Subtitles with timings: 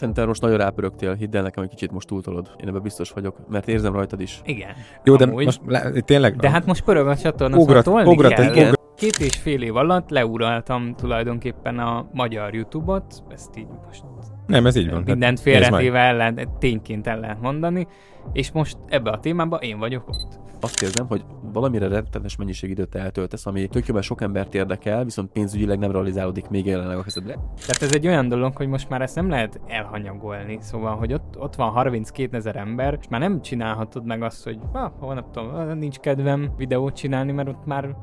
[0.00, 2.50] Szerintem most nagyon rápörögtél, hidd el nekem, hogy kicsit most túltolod.
[2.62, 4.40] Én ebben biztos vagyok, mert érzem rajtad is.
[4.44, 4.70] Igen.
[5.04, 5.44] Jó, de Amúgy.
[5.44, 6.36] most le, tényleg...
[6.36, 8.50] De hát most pörög a csatorna, Ugrat- szóval ugrat kell.
[8.50, 14.04] ugrat- Két és fél év alatt leuraltam tulajdonképpen a magyar YouTube-ot, ezt így most
[14.46, 15.02] Nem, ez így van.
[15.02, 17.86] mindent félretéve el lehet, tényként el lehet mondani,
[18.32, 20.38] és most ebbe a témában én vagyok ott.
[20.60, 25.78] Azt érzem, hogy valamire rettenetes mennyiség időt eltöltesz, ami tök sok embert érdekel, viszont pénzügyileg
[25.78, 27.32] nem realizálódik még jelenleg a kezedre.
[27.34, 31.38] Tehát ez egy olyan dolog, hogy most már ezt nem lehet elhanyagolni, szóval, hogy ott,
[31.38, 35.78] ott van 32 ezer ember, és már nem csinálhatod meg azt, hogy ah, holnap tudom,
[35.78, 37.96] nincs kedvem videót csinálni, mert ott már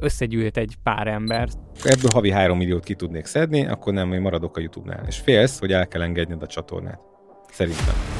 [0.00, 1.48] összegyűlt egy pár ember.
[1.84, 5.04] Ebből havi 3 milliót ki tudnék szedni, akkor nem, hogy maradok a YouTube-nál.
[5.06, 7.00] És félsz, hogy el kell engedned a csatornát.
[7.50, 8.19] Szerintem.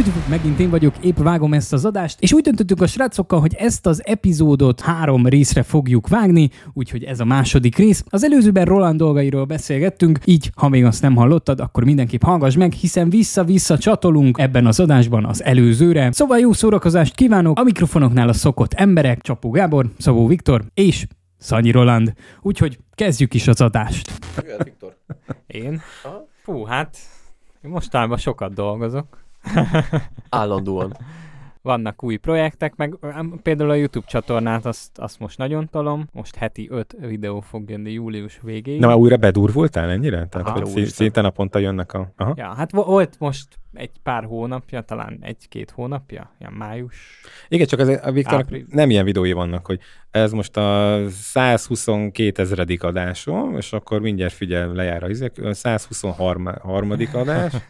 [0.00, 3.54] Üdv, megint én vagyok, épp vágom ezt az adást, és úgy döntöttük a srácokkal, hogy
[3.54, 8.04] ezt az epizódot három részre fogjuk vágni, úgyhogy ez a második rész.
[8.08, 12.72] Az előzőben Roland dolgairól beszélgettünk, így ha még azt nem hallottad, akkor mindenképp hallgass meg,
[12.72, 16.12] hiszen vissza-vissza csatolunk ebben az adásban az előzőre.
[16.12, 21.06] Szóval jó szórakozást kívánok, a mikrofonoknál a szokott emberek, Csapó Gábor, Szabó Viktor és
[21.38, 22.12] Szanyi Roland.
[22.40, 24.12] Úgyhogy kezdjük is az adást.
[24.44, 24.96] Jöhet, Viktor.
[25.46, 25.80] Én?
[26.04, 26.26] Aha.
[26.42, 26.96] Fú, hát
[27.64, 29.28] én mostanában sokat dolgozok.
[30.28, 30.96] Állandóan.
[31.62, 32.98] Vannak új projektek, meg
[33.42, 36.06] például a YouTube csatornát, azt, azt most nagyon tolom.
[36.12, 38.80] Most heti 5 videó fog jönni július végéig.
[38.80, 40.26] Na, már újra bedurvultál ennyire?
[40.26, 40.60] Tehát, Aha.
[40.60, 42.12] hogy szinte naponta jönnek a...
[42.16, 42.32] Aha.
[42.36, 47.20] Ja, hát vo- volt most egy pár hónapja, talán egy-két hónapja, ilyen május.
[47.48, 48.66] Igen, csak az, a Viktornak Április.
[48.68, 49.80] nem ilyen videói vannak, hogy
[50.10, 56.50] ez most a 122 ezredik adásom, és akkor mindjárt figyel, lejár a izek, 123.
[57.12, 57.52] adás.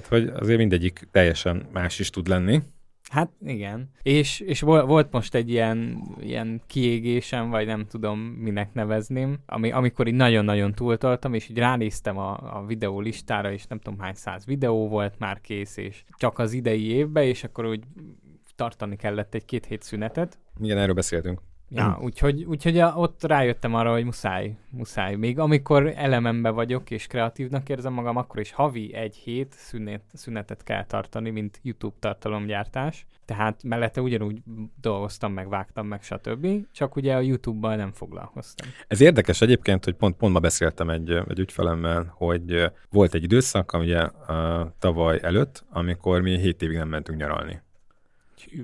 [0.00, 2.62] Tehát, hogy azért mindegyik teljesen más is tud lenni.
[3.10, 3.90] Hát igen.
[4.02, 9.70] És, és vol- volt most egy ilyen, ilyen kiégésem, vagy nem tudom minek nevezném, ami,
[9.70, 14.14] amikor így nagyon-nagyon túltoltam, és így ránéztem a, a videó listára, és nem tudom hány
[14.14, 17.84] száz videó volt már kész, és csak az idei évben, és akkor úgy
[18.56, 20.38] tartani kellett egy két hét szünetet.
[20.60, 21.40] Igen, erről beszéltünk.
[21.70, 25.14] Ja, úgyhogy, úgyhogy a, ott rájöttem arra, hogy muszáj, muszáj.
[25.14, 30.62] Még amikor elemembe vagyok és kreatívnak érzem magam, akkor is havi egy hét szünet, szünetet
[30.62, 33.06] kell tartani, mint YouTube tartalomgyártás.
[33.24, 34.42] Tehát mellette ugyanúgy
[34.80, 36.46] dolgoztam, meg vágtam, meg stb.
[36.72, 38.68] Csak ugye a YouTube-bal nem foglalkoztam.
[38.86, 43.72] Ez érdekes egyébként, hogy pont, pont ma beszéltem egy, egy ügyfelemmel, hogy volt egy időszak,
[43.72, 44.08] ugye
[44.78, 47.60] tavaly előtt, amikor mi 7 évig nem mentünk nyaralni.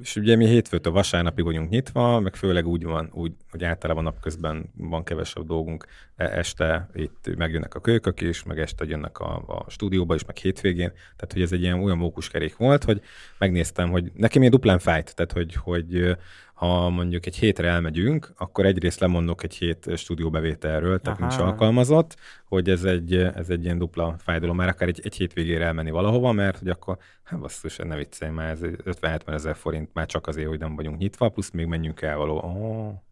[0.03, 4.71] És ugye mi hétfőtől vasárnapig vagyunk nyitva, meg főleg úgy van, úgy, hogy általában napközben
[4.77, 5.87] van kevesebb dolgunk,
[6.17, 10.37] E- este itt megjönnek a kölykök is, meg este jönnek a, a stúdióba is, meg
[10.37, 13.01] hétvégén, tehát hogy ez egy ilyen olyan mókuskerék volt, hogy
[13.39, 16.17] megnéztem, hogy nekem ilyen duplán fájt, tehát hogy, hogy
[16.55, 21.29] ha mondjuk egy hétre elmegyünk, akkor egyrészt lemondok egy hét stúdióbevételről, tehát Aha.
[21.29, 25.65] nincs alkalmazott, hogy ez egy, ez egy ilyen dupla fájdalom, már akár egy, egy hétvégére
[25.65, 30.07] elmenni valahova, mert hogy akkor, hát basszus, ne viccelj már, ez 50-70 ezer forint már
[30.07, 32.37] csak azért, hogy nem vagyunk nyitva, plusz még menjünk el való.
[32.39, 33.04] Oh.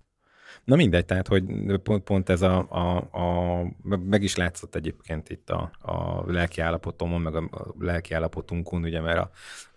[0.65, 1.45] Na mindegy, tehát, hogy
[1.83, 3.63] pont, pont ez a, a, a,
[3.97, 9.01] meg is látszott egyébként itt a, a lelki állapotomon, meg a, a lelki állapotunkon, ugye,
[9.01, 9.31] mert a,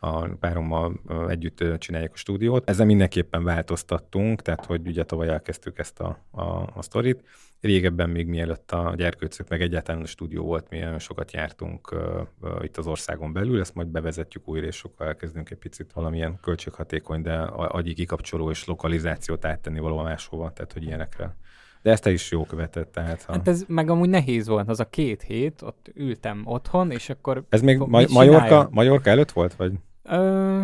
[0.08, 2.70] a párommal együtt csináljuk a stúdiót.
[2.70, 6.44] Ezzel mindenképpen változtattunk, tehát, hogy ugye tavaly elkezdtük ezt a, a,
[6.76, 7.24] a sztorit.
[7.66, 12.22] Régebben még mielőtt a gyerkőcök, meg egyáltalán a stúdió volt, mi nagyon sokat jártunk ö,
[12.62, 17.22] itt az országon belül, ezt majd bevezetjük újra, és sokkal elkezdünk egy picit valamilyen költséghatékony,
[17.22, 21.36] de agyi kikapcsoló és lokalizációt áttenni valahol máshova, tehát hogy ilyenekre.
[21.82, 23.34] De ezt te is jó követett, tehát ha...
[23.34, 27.44] Hát ez meg amúgy nehéz volt, az a két hét, ott ültem otthon, és akkor...
[27.50, 28.04] Ez még Ma-?
[28.12, 29.56] Majorka, Majorka előtt volt?
[29.56, 29.74] Vagy?
[30.04, 30.62] Ö,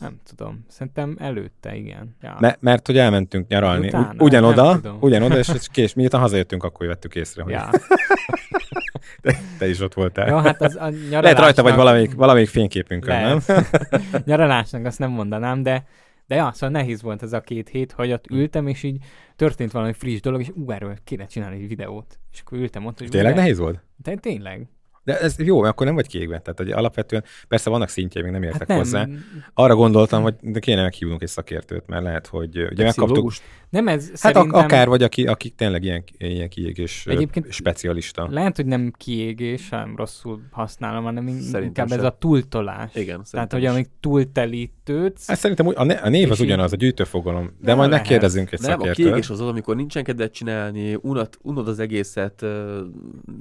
[0.00, 2.16] nem tudom, szerintem előtte, igen.
[2.20, 2.36] Ja.
[2.40, 3.86] Me- mert hogy elmentünk nyaralni.
[3.86, 4.14] Utána?
[4.18, 7.70] Ugyanoda, Nem ugyanoda, és és kés, miután hazajöttünk, akkor vettük észre, hogy ja.
[9.22, 10.28] te, te is ott voltál.
[10.28, 11.22] Jó, hát az a nyaralásnak...
[11.22, 13.38] Lehet rajta vagy valamelyik, valamelyik fényképünkön, nem?
[13.46, 14.24] Lehet.
[14.26, 15.86] Nyaralásnak azt nem mondanám, de,
[16.26, 19.04] de ja, szóval nehéz volt ez a két hét, hogy ott ültem, és így
[19.36, 22.18] történt valami friss dolog, és ú, erről kéne csinálni egy videót.
[22.32, 23.80] És akkor ültem ott, hogy Tényleg de- nehéz volt?
[23.96, 24.66] De tényleg.
[25.04, 26.38] De ez jó, mert akkor nem vagy kiégve.
[26.38, 29.08] Tehát hogy alapvetően persze vannak szintjei, még nem értek Hát nem, hozzá.
[29.54, 33.32] Arra gondoltam, hogy de kéne meghívnunk egy szakértőt, mert lehet, hogy ugye megkaptuk.
[33.74, 34.48] Nem ez Hát szerintem...
[34.54, 38.28] ak- akár vagy, aki, aki tényleg ilyen, ilyen kiégés Egyébként specialista.
[38.30, 42.04] Lehet, hogy nem kiégés, hanem rosszul használom, hanem in- Szerintem inkább ez sem.
[42.04, 42.94] a túltolás.
[42.94, 46.76] Igen, Tehát, hogy amíg túltelítődsz, Hát szerintem úgy- a, ne- a név az ugyanaz, a
[46.76, 48.04] gyűjtőfogalom, de Ja, majd lehet.
[48.04, 49.04] megkérdezünk egy Nem, a szakértőt.
[49.04, 52.44] kiégés az az, amikor nincsen kedved csinálni, unod, unod az egészet,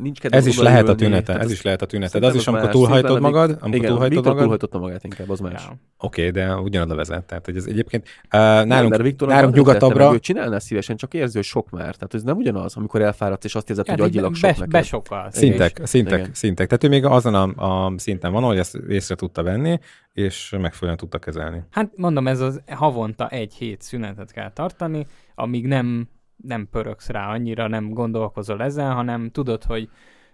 [0.01, 2.19] nincs kedved Ez is lehet a tünete, ez is lehet a tünete.
[2.19, 5.39] De az is, amikor túlhajtod magad, amikor Igen, túlhajtod Viktor magad, túlhajtotta magát inkább, az
[5.39, 5.67] más.
[5.97, 7.23] oké, de ugyanoda vezet.
[7.23, 10.19] Tehát, hogy ez egyébként Nem, nálunk, nálunk nyugatabbra...
[10.27, 11.95] nyugatabbra, Ő csinálná szívesen, csak érzi, hogy sok már.
[11.95, 14.69] Tehát ez nem ugyanaz, amikor elfáradsz, és azt érzed, hogy agyilag sok be, neked.
[14.69, 15.37] besokalsz.
[15.37, 16.33] Szintek, szintek, Igen.
[16.33, 16.67] szintek.
[16.67, 19.79] Tehát ő még azon a, a szinten van, hogy ezt észre tudta venni,
[20.13, 21.63] és megfelelően tudta kezelni.
[21.71, 25.05] Hát mondom, ez az havonta egy hét szünetet kell tartani,
[25.35, 29.89] amíg nem, nem pöröksz rá annyira, nem gondolkozol ezen, hanem tudod, hogy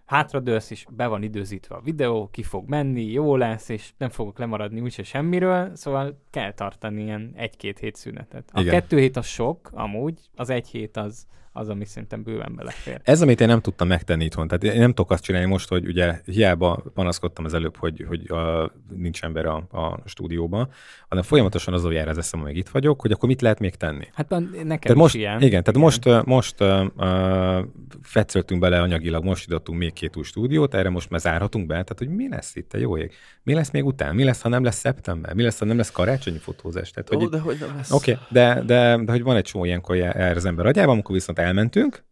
[0.10, 4.38] hátradőlsz, és be van időzítve a videó, ki fog menni, jó lesz, és nem fogok
[4.38, 8.50] lemaradni úgyse semmiről, szóval kell tartani ilyen egy-két hét szünetet.
[8.54, 8.74] A Igen.
[8.74, 13.02] kettő hét az sok, amúgy, az egy hét az, az ami szerintem bőven belefér.
[13.04, 14.48] Ez, amit én nem tudtam megtenni itthon.
[14.48, 18.32] Tehát én nem tudok azt csinálni most, hogy ugye hiába panaszkodtam az előbb, hogy, hogy
[18.32, 20.70] a, nincs ember a, a stúdióban,
[21.08, 24.08] hanem folyamatosan azon jár az eszem, amíg itt vagyok, hogy akkor mit lehet még tenni.
[24.14, 25.42] Hát nekem Tehát is most, ilyen.
[25.42, 27.66] igen, tehát most, uh, most uh, uh,
[28.02, 31.98] fetszöltünk bele anyagilag, most idottunk még két új stúdiót, erre most már zárhatunk be, tehát
[31.98, 33.12] hogy mi lesz itt, te jó ég?
[33.44, 34.16] Mi lesz még után?
[34.16, 35.34] Mi lesz, ha nem lesz szeptember?
[35.34, 36.92] Mi lesz, ha nem lesz karácsonyi fotózás?
[36.92, 37.92] Tehát, hogy Ó, itt- de hogy nem lesz.
[37.92, 41.16] Oké, okay, de, de, de, hogy van egy csomó ilyenkor jár az ember agyában, amikor
[41.16, 42.04] viszont elmentünk,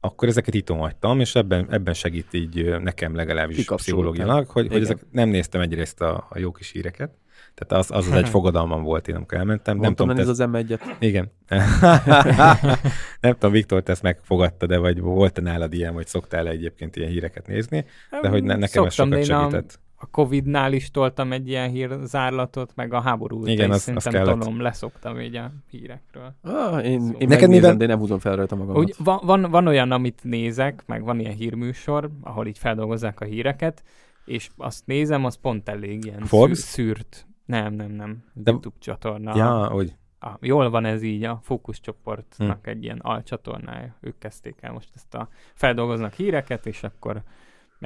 [0.00, 4.82] akkor ezeket itthon hagytam, és ebben, ebben segít így nekem legalábbis pszichológilag, hogy, hogy Igen.
[4.82, 7.10] ezek nem néztem egyrészt a, a jó kis híreket,
[7.54, 9.76] tehát az az, az egy fogadalmam volt én, amikor elmentem.
[9.76, 10.96] Mondtam, nem tudom, ez az M1-et.
[10.98, 11.32] igen.
[13.20, 17.10] nem tudom, Viktor, te ezt megfogadta, de vagy volt-e nálad ilyen, vagy szoktál egyébként ilyen
[17.10, 17.84] híreket nézni,
[18.22, 19.80] de hogy ne, nekem ez Szoktam, sokat segített.
[19.98, 23.82] A Covid-nál is toltam egy ilyen hírzárlatot, meg a háború óta Igen, is az- az
[23.82, 24.38] szerintem kellett.
[24.40, 26.34] tolom, leszoktam így a hírekről.
[26.42, 28.78] Ah, én, én Neked mivel- de én nem húzom fel rajta magamat.
[28.82, 33.24] Úgy, van, van, van olyan, amit nézek, meg van ilyen hírműsor, ahol így feldolgozzák a
[33.24, 33.82] híreket,
[34.24, 36.58] és azt nézem, az pont elég ilyen Forbes?
[36.58, 37.26] szű- szűrt.
[37.44, 38.24] Nem, nem, nem.
[38.32, 39.36] De- YouTube csatorna.
[39.36, 42.68] Ja, hogy A, jól van ez így, a fókuszcsoportnak Hm.
[42.68, 43.96] egy ilyen alcsatornája.
[44.00, 47.22] Ők kezdték el most ezt a feldolgoznak híreket, és akkor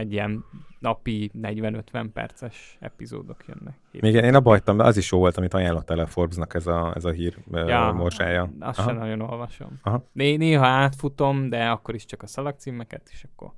[0.01, 0.45] egy ilyen
[0.79, 3.75] napi 40-50 perces epizódok jönnek.
[4.01, 6.93] még én abba hagytam, de az is jó volt, amit ajánlottál a Forbesnak ez a,
[6.95, 8.51] ez a hír ja, Ja, morsája.
[8.61, 8.89] Azt Aha.
[8.89, 9.79] sem nagyon olvasom.
[9.83, 10.05] Aha.
[10.13, 13.51] Né- néha átfutom, de akkor is csak a szalagcímeket, és akkor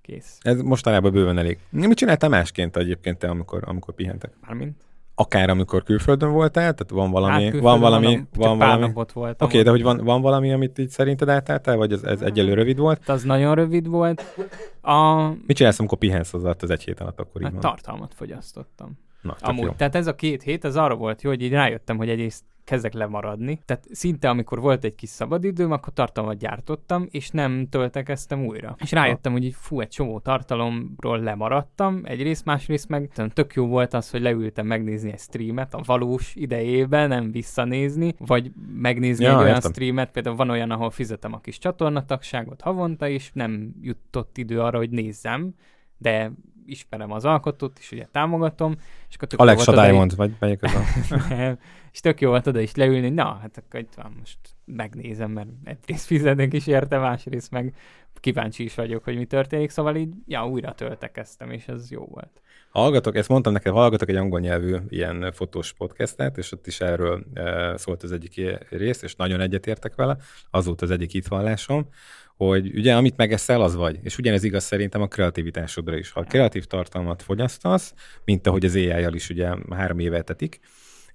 [0.00, 0.38] kész.
[0.42, 1.58] Ez mostanában bőven elég.
[1.70, 4.32] Mit csináltál másként egyébként te, amikor, amikor pihentek?
[4.40, 4.82] Mármint.
[5.14, 8.92] Akár amikor külföldön voltál, tehát van valami, Hát van valami, csak van valami.
[8.94, 12.54] Oké, okay, de hogy van, van valami, amit így szerinted átálltál, vagy ez, ez egyelőre
[12.54, 13.08] rövid volt?
[13.08, 14.22] Az nagyon rövid volt.
[14.80, 18.14] A Mit csinálsz, amikor pihensz az alatt az egy hét alatt, akkor így hát, tartalmat
[18.14, 18.98] fogyasztottam.
[19.22, 19.70] Na, Amúgy, jó.
[19.70, 22.92] tehát ez a két hét, ez arra volt jó, hogy így rájöttem, hogy egyrészt kezdek
[22.92, 23.60] lemaradni.
[23.64, 28.76] Tehát szinte, amikor volt egy kis szabadidőm, akkor tartalmat gyártottam, és nem töltekeztem újra.
[28.80, 33.94] És rájöttem, hogy így fú, egy csomó tartalomról lemaradtam, egyrészt, másrészt meg tök jó volt
[33.94, 39.36] az, hogy leültem megnézni egy streamet a valós idejében, nem visszanézni, vagy megnézni Ja, egy
[39.36, 39.70] olyan értem.
[39.70, 44.78] streamet, például van olyan, ahol fizetem a kis csatornatagságot havonta, és nem jutott idő arra,
[44.78, 45.54] hogy nézzem,
[45.98, 46.32] de
[46.66, 48.74] ismerem az alkotót, és ugye támogatom,
[49.08, 50.82] és akkor oda Diamond, vagy melyik az a...
[51.94, 55.48] És tök jó volt oda is leülni, na, hát akkor itt van, most megnézem, mert
[55.64, 57.74] egyrészt fizetnek is érte, másrészt meg
[58.20, 62.42] kíváncsi is vagyok, hogy mi történik, szóval így, ja, újra töltekeztem, és ez jó volt.
[62.70, 67.24] Hallgatok, ezt mondtam neked, hallgatok egy angol nyelvű ilyen fotós podcastet, és ott is erről
[67.34, 70.16] e, szólt az egyik rész, és nagyon egyetértek vele,
[70.50, 71.88] az volt az egyik hitvallásom,
[72.36, 73.98] hogy ugye amit megeszel, az vagy.
[74.02, 76.10] És ugyanez igaz szerintem a kreativitásodra is.
[76.10, 80.60] Ha kreatív tartalmat fogyasztasz, mint ahogy az AI-jal is ugye három éve tetik,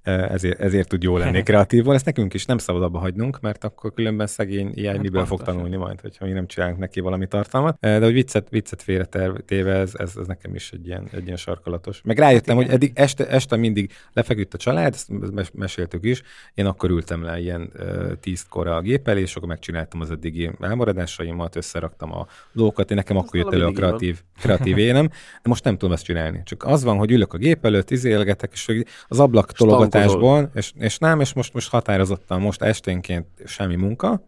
[0.03, 1.93] ezért, ezért tud jó lenni kreatívval.
[1.95, 5.41] Ezt nekünk is nem szabad abba hagynunk, mert akkor különben szegény AI Hát miből fog
[5.41, 7.77] tanulni majd, hogyha mi nem csinálunk neki valami tartalmat.
[7.79, 12.01] De hogy viccet, viccet félretéve, ez, ez, ez nekem is egy ilyen, egy ilyen sarkalatos.
[12.03, 16.21] Meg rájöttem, Hát hogy eddig este, este mindig lefeküdt a család, ezt mes- meséltük is,
[16.53, 17.71] én akkor ültem le ilyen
[18.19, 23.17] tízkor a gép elé, és akkor megcsináltam az eddigi elmaradásaimat, összeraktam a dolgokat, én nekem
[23.17, 26.41] Az akkor jött elő a kreatív, kreatív énem, de most nem tudom ezt csinálni.
[26.45, 29.51] Csak az van, hogy ülök a gép előtt, izélgetek, és az ablak
[29.89, 34.27] tologatásból, és, és nem, és most, most határozottan most esténként semmi munka,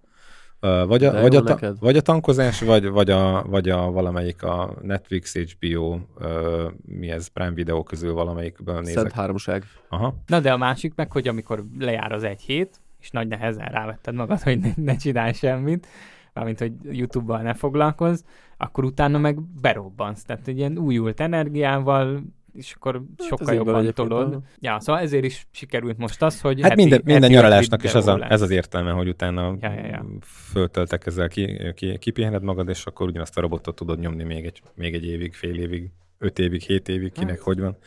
[0.61, 1.79] vagy a, De vagy, a, ta, neked.
[1.79, 7.27] vagy a tankozás, vagy, vagy, a, vagy a valamelyik a Netflix, HBO, ö, mi ez,
[7.27, 8.97] Prime Video közül valamelyikből nézek.
[8.97, 9.63] Szent háromság.
[9.89, 10.15] Aha.
[10.27, 14.13] Na de a másik meg, hogy amikor lejár az egy hét, és nagy nehezen rávetted
[14.13, 15.87] magad, hogy ne, ne csinálj semmit,
[16.33, 18.21] mármint hogy YouTube-bal ne foglalkozz,
[18.57, 20.23] akkor utána meg berobbansz.
[20.23, 24.39] Tehát egy ilyen újult energiával, és akkor Hát ez sokkal jobban tolod.
[24.59, 27.93] Ja, szóval ezért is sikerült most az, hogy Hát heti, minden, minden heti nyaralásnak is
[27.93, 30.05] az a, ez az értelme, hogy utána Ja, ja, ja.
[30.23, 34.61] föltöltek ezzel, ki, ki, kipihened magad, és akkor ugyanazt a robotot tudod nyomni még egy,
[34.75, 37.43] még egy évig, fél évig, öt évig, hét évig, kinek Hát.
[37.43, 37.77] hogy van.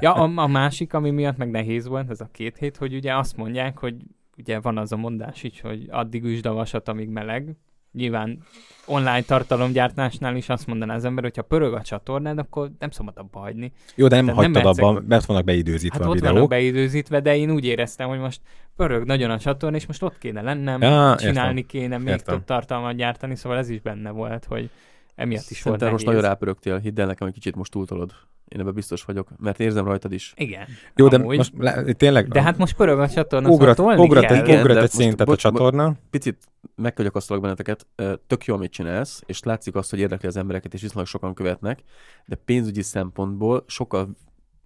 [0.00, 3.16] Ja, a, a másik, ami miatt meg nehéz volt, ez a két hét, hogy ugye
[3.16, 3.94] azt mondják, hogy
[4.36, 7.56] ugye van az a mondás így, hogy addig üsd a vasat, amíg meleg.
[7.98, 8.38] Nyilván
[8.86, 13.14] online tartalomgyártásnál is azt mondaná az ember, hogy ha pörög a csatornád, akkor nem szabad
[13.16, 13.72] abba hagyni.
[13.94, 16.32] Jó, de nem Tehát nem hagytad mehetsz abban, mert vannak beidőzítve Hát a ott videók.
[16.34, 18.40] vannak beidőzítve, de én úgy éreztem, hogy most
[18.76, 22.34] pörög nagyon a csatorna, és most ott kéne lennem, Ja, csinálni kéne, még Értem.
[22.34, 24.70] több tartalmat gyártani, szóval ez is benne volt, hogy
[25.18, 26.16] emiatt is volt Szerintem most nehéz.
[26.20, 28.12] nagyon rápörögtél, hidd el nekem, hogy kicsit most túltolod.
[28.48, 30.32] Én ebben biztos vagyok, mert érzem rajtad is.
[30.36, 30.66] Igen.
[30.96, 31.36] Jó, de amúgy.
[31.36, 34.36] most lá- tényleg De hát most pörög a csatorna, ugrat, szóval ugrat, kell.
[34.36, 35.94] egy, Igen, ugrat egy most szintet a bocs- bo- csatorna.
[36.10, 36.38] Picit
[36.74, 37.86] megkagyakasztalak benneteket,
[38.26, 41.78] tök jó, amit csinálsz, és látszik azt, hogy érdekli az embereket, és viszonylag sokan követnek,
[42.26, 44.08] de pénzügyi szempontból sokkal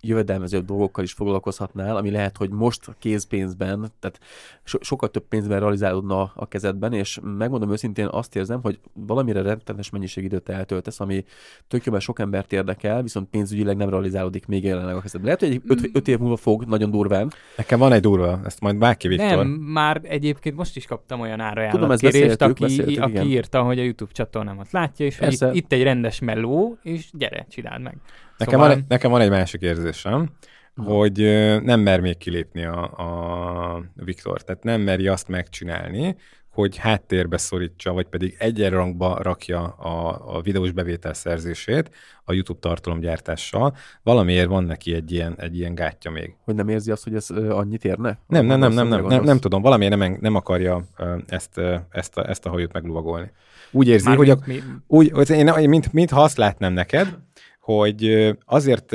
[0.02, 4.18] jövedelmezőbb dolgokkal is foglalkozhatnál, ami lehet, hogy most a kézpénzben, tehát
[4.64, 9.90] so- sokkal több pénzben realizálódna a kezedben, és megmondom őszintén azt érzem, hogy valamire rettenetes
[9.90, 11.24] mennyiség időt eltöltesz, ami
[11.68, 15.36] tök jó, mert sok embert érdekel, viszont pénzügyileg nem realizálódik még jelenleg a kezedben.
[15.38, 17.32] Lehet, hogy öt, öt év múlva fog, nagyon durván.
[17.56, 19.36] Nekem van egy durva, ezt majd Báki Viktor.
[19.36, 23.12] Nem, már egyébként most is kaptam olyan Tudom, árajánlat ezt kérést, beszéltük, aki, beszéltük, aki
[23.12, 23.26] igen.
[23.26, 27.46] írta, hogy a YouTube csatornámat látja, és hogy itt, itt egy rendes meló, és gyere,
[27.50, 27.96] csináld meg.
[28.38, 29.62] Nekem, Szóval- van, egy, nekem van egy másik
[29.92, 30.30] érzésem,
[30.74, 30.84] Na.
[30.84, 31.18] hogy
[31.62, 34.42] nem mer még kilépni a, a Viktor.
[34.42, 36.16] Tehát nem meri azt megcsinálni,
[36.50, 41.90] hogy háttérbe szorítsa, vagy pedig egyenrangba rakja a, a videós bevétel szerzését
[42.24, 43.76] a YouTube tartalomgyártással.
[44.02, 46.34] Valamiért van neki egy ilyen, egy ilyen gátja még.
[46.44, 48.18] Hogy nem érzi azt, hogy ez annyit érne?
[48.26, 50.84] Nem, nem, nem, nem, nem, nem, nem tudom, valamiért nem, nem akarja
[51.26, 53.30] ezt, ezt, a, ezt a hajót megluvagolni.
[53.70, 57.18] Úgy érzi, Már hogy a, mi, úgy, hogy én, én mint, mintha azt látnám neked,
[57.62, 58.90] hogy azért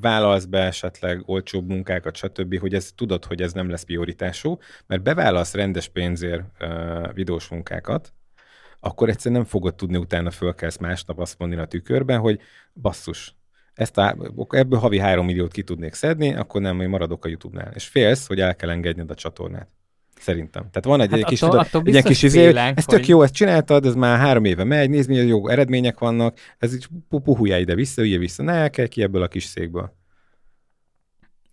[0.00, 5.02] vállalsz be esetleg olcsóbb munkákat, stb., hogy ez tudod, hogy ez nem lesz prioritású, mert
[5.02, 6.44] bevállalsz rendes pénzért
[7.14, 8.12] videós munkákat,
[8.80, 12.40] akkor egyszerűen nem fogod tudni utána fölkelsz másnap azt mondani a tükörben, hogy
[12.74, 13.36] basszus,
[13.74, 14.16] ezt a,
[14.48, 17.72] ebből havi 3 milliót ki tudnék szedni, akkor nem, hogy maradok a YouTube-nál.
[17.74, 19.68] És félsz, hogy el kell engedned a csatornát.
[20.20, 20.62] Szerintem.
[20.62, 22.38] Tehát van egy, Hát egy kis, attól- tudod, attól egy ilyen kis izé,
[22.76, 26.38] ez tök jó, ezt csináltad, ez már három éve megy, nézd, milyen jó eredmények vannak,
[26.58, 29.96] ez így pu- puhuljál ide-vissza, üljél vissza, ne kell ki ebből a kis székből.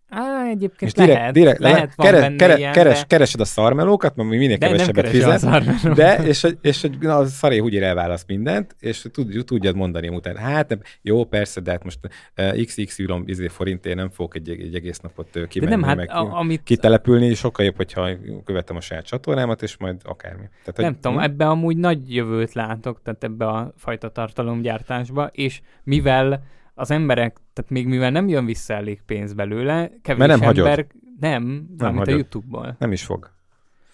[0.09, 3.39] Á, egyébként És direkt, lehet, direkt lehet van keres, benne keres, ilyen, keres, de, keresed
[3.39, 7.75] a szarmelókat, mert minél de kevesebbet fizet, de, és, és egy, na, a szaré úgy
[7.75, 10.39] elválasz mindent, és tud, tudjad mondani utána.
[10.39, 11.99] Hát nem, jó, persze, de hát most
[12.37, 15.95] uh, XXY izé forintért nem fogok egy, egy egész napot uh, de kimenni, nem, hát
[15.95, 18.09] meg a, amit kitelepülni, sokkal jobb, hogyha
[18.45, 20.49] követem a saját csatornámat, és majd akármi.
[20.63, 25.61] Tehát, Nem hogy- tudom, ebbe amúgy nagy jövőt látok, tehát ebbe a fajta tartalomgyártásba, és
[25.83, 26.43] mivel
[26.75, 30.65] az emberek, tehát még mivel nem jön vissza elég pénz belőle, kevés Mert nem hagyod.
[30.67, 30.85] ember,
[31.19, 32.07] nem, nem mint a hagyod.
[32.17, 32.75] YouTube-ból.
[32.79, 33.33] Nem is fog.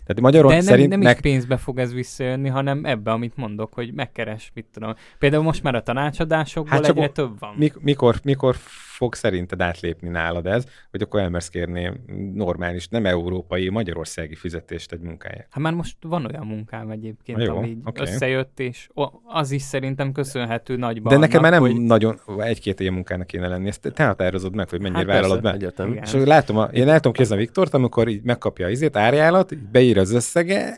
[0.06, 3.36] Tehát magyarul De nem, szerint nem is nek- pénzbe fog ez visszajönni, hanem ebbe, amit
[3.38, 4.94] mondok, hogy megkeres, mit tudom.
[5.20, 7.54] Például most már a tanácsadásokból Hát egyre több van.
[7.58, 8.56] Mik- mikor, mikor
[9.02, 11.92] fog szerinted átlépni nálad ez, hogy akkor elmersz kérni
[12.34, 15.48] normális, nem európai, magyarországi fizetést egy munkáért?
[15.50, 18.02] Hát már most van olyan munkám egyébként, jó, ami oké.
[18.02, 18.90] összejött, és
[19.24, 21.14] az is szerintem köszönhető nagyban.
[21.14, 21.82] De neked már nem hogy...
[21.82, 25.56] nagyon, egy-két ilyen munkának kéne lenni, ezt te határozod meg, hogy mennyire Hát vállalod be.
[25.56, 26.04] Igen.
[26.04, 29.98] És látom, a, én el tudom képzelni Viktort, amikor így megkapja az izét, árjálat, beír
[29.98, 30.78] az összege,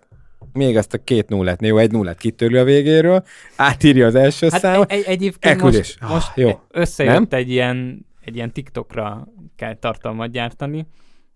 [0.54, 3.24] még azt a két nullát, jó, egy nullát kitörli a végéről,
[3.56, 5.98] átírja az első Hát számot, egy, egy, egyébként elküldés.
[6.00, 6.62] most, Ah, most jó.
[6.72, 10.88] összejött egy ilyen, egy ilyen TikTokra kell tartalmat gyártani,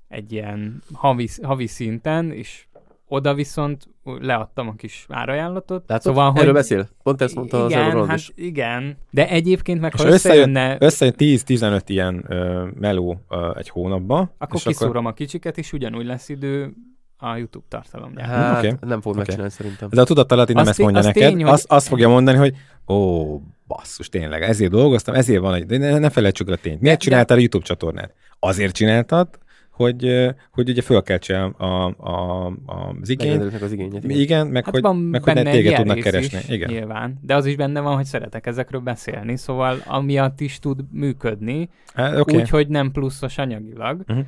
[0.07, 2.67] egy ilyen havi, havi szinten, és
[3.07, 5.83] oda viszont leadtam a kis árajánlatot.
[5.87, 6.03] Látod?
[6.03, 6.89] szóval, Erről hogy beszél.
[7.03, 8.31] Pont ezt mondta az igen, Ronald hát is.
[8.35, 13.69] igen, de egyébként meg és ha összejön, összejönne, összejön 10-15 ilyen ö, meló ö, egy
[13.69, 16.73] hónapba, akkor kiszúrom a kicsiket, és ugyanúgy lesz idő
[17.17, 18.31] a YouTube tartalomjára.
[18.31, 18.75] Hát, Oké.
[18.81, 19.17] nem fog Oké.
[19.17, 19.89] megcsinálni szerintem.
[19.91, 22.37] De a tudatalatti nem Az ezt mondja az neked, tény, hogy- azt, azt fogja mondani,
[22.37, 22.55] hogy
[22.87, 26.81] ó, basszus, tényleg, ezért dolgoztam, ezért van, egy, de ne, ne felejtsük el a tényt.
[26.81, 28.13] Miért De- csináltál a YouTube csatornát?
[28.39, 29.27] Azért csináltad,
[29.71, 32.53] hogy, hogy ugye fölkeltse a, a, a,
[33.01, 34.03] az igényt, az igényét.
[34.03, 34.17] igen.
[34.19, 36.37] igen, meg Hát hogy, van meg hogy téged tudnak keresni.
[36.37, 36.69] Is, Igen.
[36.71, 37.19] Nyilván.
[37.21, 42.07] De az is benne van, hogy szeretek ezekről beszélni, szóval amiatt is tud működni, Hát,
[42.09, 42.19] okay.
[42.21, 42.35] okay.
[42.35, 44.01] úgy, hogy nem pluszos anyagilag.
[44.05, 44.19] Mhm.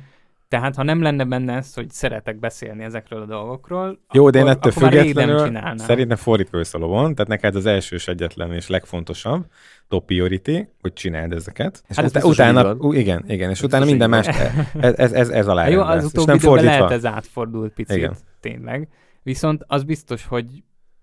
[0.50, 4.46] Tehát ha nem lenne benne ez, hogy szeretek beszélni ezekről a dolgokról, Jó, de én
[4.46, 8.68] akkor, ettől nem függetlenül szerintem fordítva a lovon, tehát neked az első és egyetlen és
[8.68, 9.44] legfontosabb
[9.88, 11.82] top priority, hogy csináld ezeket.
[11.88, 14.34] És Hát ez utána, ú, igen, igen, és Ez utána minden más, így
[14.80, 16.78] ez, ez, ez, ez alá jó, az és utóbbi nem időben fordítva.
[16.78, 18.16] lehet ez átfordult picit, Igen.
[18.40, 18.88] tényleg.
[19.22, 20.46] Viszont az biztos, hogy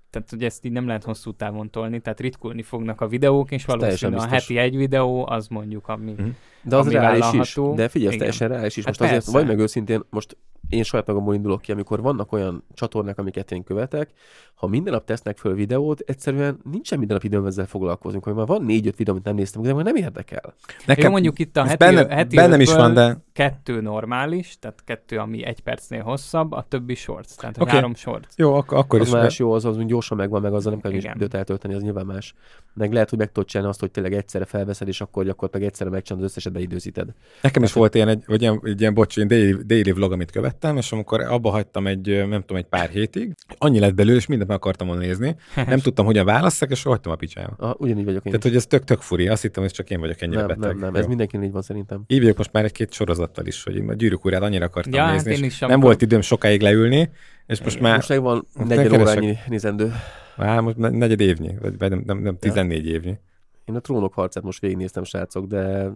[0.10, 3.66] tehát hogy ezt így nem lehet hosszú távon tolni, tehát ritkulni fognak a videók, és
[3.66, 6.12] valószínűleg a heti egy videó az mondjuk, ami...
[6.12, 6.28] Mhm.
[6.64, 7.60] De az ami reális is.
[7.76, 8.86] De figyelj, ez teljesen reális is.
[8.86, 9.32] Hát Most azért, persze.
[9.32, 10.38] vagy meg őszintén, most
[10.70, 14.10] én saját magamból indulok ki, amikor vannak olyan csatornák, amiket én követek,
[14.58, 18.46] ha minden nap tesznek föl videót, egyszerűen nincsen minden nap időm ezzel foglalkozunk, hogy már
[18.46, 20.54] van négy-öt videó, amit nem néztem, de már nem érdekel.
[20.86, 25.18] Nekem, mondjuk itt a heti, benne, heti bennem is van, de kettő normális, tehát kettő,
[25.18, 27.74] ami egy percnél hosszabb, a többi shorts, tehát okay.
[27.74, 28.28] három shorts.
[28.36, 29.14] jó, akkor, akkor Az is.
[29.14, 31.16] más jó, az, az gyorsan megvan, meg azzal nem kell is Igen.
[31.16, 32.34] időt eltölteni, az nyilván más.
[32.74, 35.90] Meg lehet, hogy meg tudod csinálni azt, hogy tényleg egyszerre felveszed, és akkor gyakorlatilag egyszerre
[35.90, 37.10] megcsinálod az összeset, beidőzíted.
[37.42, 40.32] Nekem is volt ilyen, egy, vagy ilyen, egy ilyen bocs, ilyen daily, daily vlog, amit
[40.32, 44.28] követtem, és amikor abba hagytam egy, nem tudom, egy pár hétig, annyi lett belőle, és
[44.48, 45.36] mindent meg akartam volna nézni.
[45.56, 47.54] Nem tudtam, hogyan válasszak, és hagytam a picsába.
[47.58, 48.32] Ah, ugyanígy vagyok én.
[48.32, 49.28] Tehát, hogy ez tök, tök furi.
[49.28, 50.62] Azt hittem, hogy csak én vagyok ennyire nem, beteg.
[50.72, 51.00] nem, nem, Jó.
[51.00, 52.04] ez mindenkinek így van szerintem.
[52.08, 55.04] Így vagyok most már egy-két sorozattal is, hogy én a gyűrűk urát annyira akartam Ja,
[55.04, 57.10] hát nézni, én és is, nem volt időm sokáig leülni,
[57.46, 59.00] és most már, Most van Most 40 keresek.
[59.18, 59.92] órányi nézendő.
[60.38, 63.18] már most ne- negyed évnyi, vagy nem, nem, nem 14 évnyi.
[63.66, 65.92] Én a trónok harcát most végignéztem, srácok, de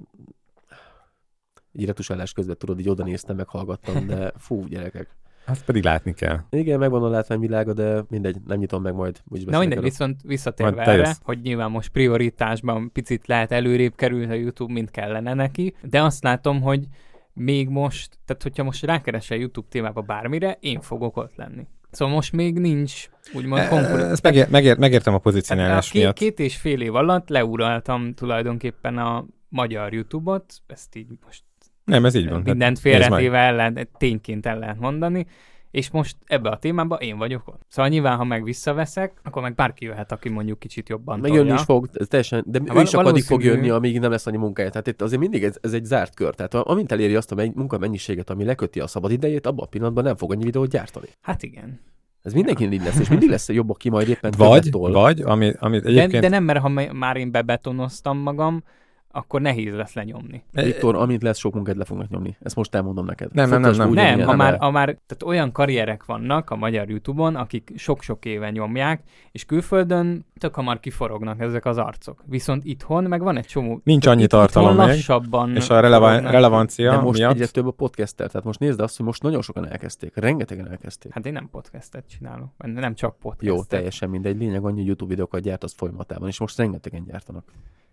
[1.73, 5.09] így retusálás közben tudod, így oda néztem, meghallgattam, de fú, gyerekek.
[5.45, 6.39] Azt pedig látni kell.
[6.49, 9.21] Igen, megvan a látványvilága, de mindegy, nem nyitom meg majd.
[9.27, 14.31] Úgyis Na mindegy, viszont visszatérve Majd erre, hogy nyilván most prioritásban picit lehet előrébb kerülni
[14.31, 16.87] a YouTube, mint kellene neki, de azt látom, hogy
[17.33, 21.67] még most, tehát hogyha most rákeresel YouTube témába bármire, én fogok ott lenni.
[21.91, 24.09] Szóval most még nincs úgymond E- konkurencia.
[24.09, 26.15] Ezt megér, megér, megértem a Tehát a pozícionálás két, miatt.
[26.15, 31.43] két és fél év alatt leuraltam tulajdonképpen a magyar YouTube-ot, ezt így most
[31.83, 32.41] Nem, ez így van.
[32.41, 35.25] mindent Hát félretéve el lehet, tényként el lehet mondani,
[35.71, 37.61] és most ebbe a témába én vagyok ott.
[37.67, 41.53] Szóval nyilván, ha meg visszaveszek, akkor meg bárki jöhet, aki mondjuk kicsit jobban Meg jönni
[41.53, 44.37] is fog, teljesen, de ő val- is csak addig fog jönni, amíg nem lesz annyi
[44.37, 44.69] munkája.
[44.69, 46.35] Tehát itt azért mindig ez, ez egy zárt kör.
[46.35, 50.03] Tehát amint eléri azt a menny- munkamennyiséget, ami leköti a szabad idejét, abban a pillanatban
[50.03, 51.07] nem fog annyi videót gyártani.
[51.21, 51.79] Hát igen.
[52.21, 54.91] Ez mindenkinek így lesz, és mindig lesz jobb, aki majd éppen Vagy, többet tol.
[54.91, 56.23] vagy, ami, ami De, egyébként...
[56.23, 58.63] de nem, mert ha már én bebetonoztam magam,
[59.11, 60.43] akkor nehéz lesz lenyomni.
[60.51, 62.37] Viktor, amint lesz sok munkát le fognak nyomni.
[62.39, 63.33] Ezt most elmondom neked.
[63.33, 63.89] Nem, nem, nem, nem.
[63.89, 67.71] úgy, nem, amilyen ha már, ha már tehát olyan karrierek vannak a magyar YouTube-on, akik
[67.75, 72.23] sok-sok éve nyomják, és külföldön tök hamar kiforognak ezek az arcok.
[72.25, 73.81] Viszont itthon meg van egy csomó...
[73.83, 77.33] Nincs annyi itthon tartalom még, lassabban és a relevan, relevancia de most miatt...
[77.33, 81.13] egyre több a podcaster, tehát most nézd azt, hogy most nagyon sokan elkezdték, rengetegen elkezdték.
[81.13, 83.55] Hát én nem podcastet csinálok, nem csak podcastet.
[83.55, 84.37] Jó, teljesen mindegy.
[84.37, 87.43] Lényeg annyi, YouTube videókat gyárt az folyamatában, és most rengetegen gyártanak.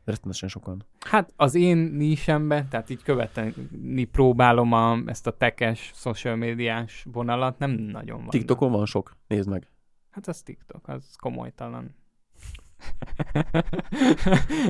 [0.08, 0.84] Rettenesen sokan.
[1.00, 7.58] Hát az én nisembe, tehát így követni próbálom a, ezt a tekes, social médiás vonalat,
[7.58, 8.28] nem nagyon van.
[8.28, 9.70] TikTokon van sok, nézd meg.
[10.10, 11.94] Hát az TikTok, az komolytalan.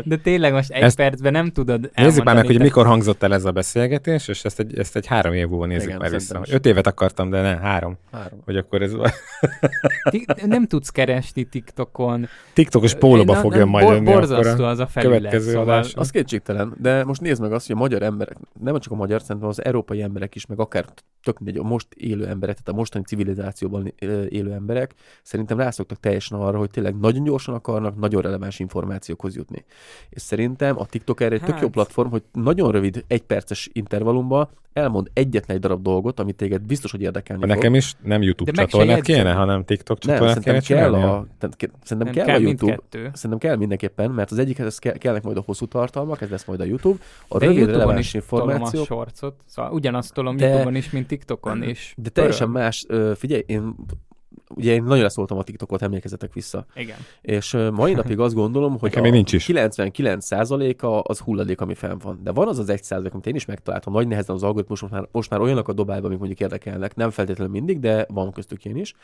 [0.04, 3.22] De tényleg most egy Ezt- percben nem tudod Nézzük már meg, hogy te- mikor hangzott
[3.22, 6.10] el ez a beszélgetés, és ezt egy, ezt egy három év múlva nézzük Igen, már
[6.10, 6.40] vissza.
[6.44, 6.52] is.
[6.52, 7.98] Öt évet akartam, de nem, három.
[8.12, 8.40] Három.
[8.44, 8.92] Hogy akkor ez
[10.46, 12.26] nem tudsz keresni TikTokon.
[12.52, 16.00] TikTokos pólóba Na- fogja nem, majd bor- Borzasztó az a felület, következő szóval adásra.
[16.00, 19.20] Az kétségtelen, de most nézd meg azt, hogy a magyar emberek, nem csak a magyar,
[19.22, 20.84] szerintem az európai emberek is, meg akár
[21.22, 23.94] tök mindegy, a most élő emberek, tehát a mostani civilizációban
[24.28, 29.64] élő emberek, szerintem rászoktak teljesen arra, hogy tényleg nagyon gyorsan akarnak nagyon releváns információkhoz jutni.
[30.10, 31.70] És szerintem a TikTok erre egy tök jó Hát.
[31.70, 37.00] platform, hogy nagyon rövid, egyperces intervallumban elmond egyetlen egy darab dolgot, amit téged biztos, hogy
[37.00, 37.50] érdekelni fog.
[37.50, 41.26] Nekem is nem YouTube De csatornát kéne, hanem TikTok nem, csatornát kéne szerintem kell, a,
[41.82, 43.10] szerintem nem kell, kell a YouTube, mindkettő.
[43.12, 46.60] Szerintem kell mindenképpen, mert az egyikhez kell, kellnek majd a hosszú tartalmak, ez lesz majd
[46.60, 46.98] a YouTube.
[47.28, 50.90] A De rövid YouTube-on releváns is tolom a shortsot, szóval ugyanazt tolom De- YouTube-on is,
[50.90, 51.94] mint TikTokon is.
[51.96, 53.74] De teljesen más, figyelj, én
[54.54, 56.66] ugye én nagyon leszóltam a TikTokot, emlékezetek vissza.
[56.74, 56.96] Igen.
[57.20, 59.48] És mai napig azt gondolom, hogy Nekem a nincs is.
[59.52, 62.20] 99%-a az hulladék, ami fenn van.
[62.22, 65.08] De van az az 1%, amit én is megtaláltam, nagy nehezen az algoritmus most már,
[65.12, 66.94] most már olyanokat dobál be, amik mondjuk érdekelnek.
[66.94, 68.94] Nem feltétlenül mindig, de van köztük én is.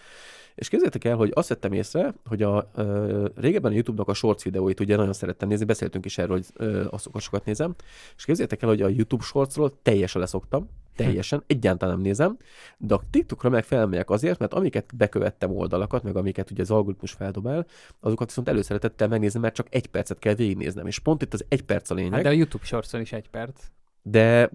[0.55, 4.43] És képzeljétek el, hogy azt vettem észre, hogy a ö, régebben a YouTube-nak a shorts
[4.43, 7.75] videóit ugye nagyon szerettem nézni, beszéltünk is erről, hogy ö, azokat sokat nézem,
[8.17, 12.37] és képzeljétek el, hogy a YouTube shortsról teljesen leszoktam, teljesen, egyáltalán nem nézem,
[12.79, 17.13] de a TikTokra meg felmegyek azért, mert amiket bekövettem oldalakat, meg amiket ugye az algoritmus
[17.13, 17.67] feldobál,
[18.01, 21.63] azokat viszont előszeretettel megnézni, mert csak egy percet kell végignéznem, és pont itt az egy
[21.63, 23.65] perc a lényeg, Hát de a YouTube shortson is egy perc.
[24.03, 24.51] de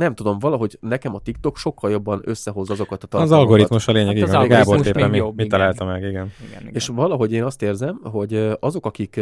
[0.00, 3.38] nem tudom, valahogy nekem a TikTok sokkal jobban összehoz azokat a Az tartalmakat.
[3.38, 4.28] algoritmus a lényeg, Hát igen.
[4.28, 5.48] az Hát Gábor éppen még mi, igen.
[5.48, 6.32] találta meg, igen.
[6.48, 6.74] Igen, igen.
[6.74, 9.20] És valahogy én azt érzem, hogy azok, akik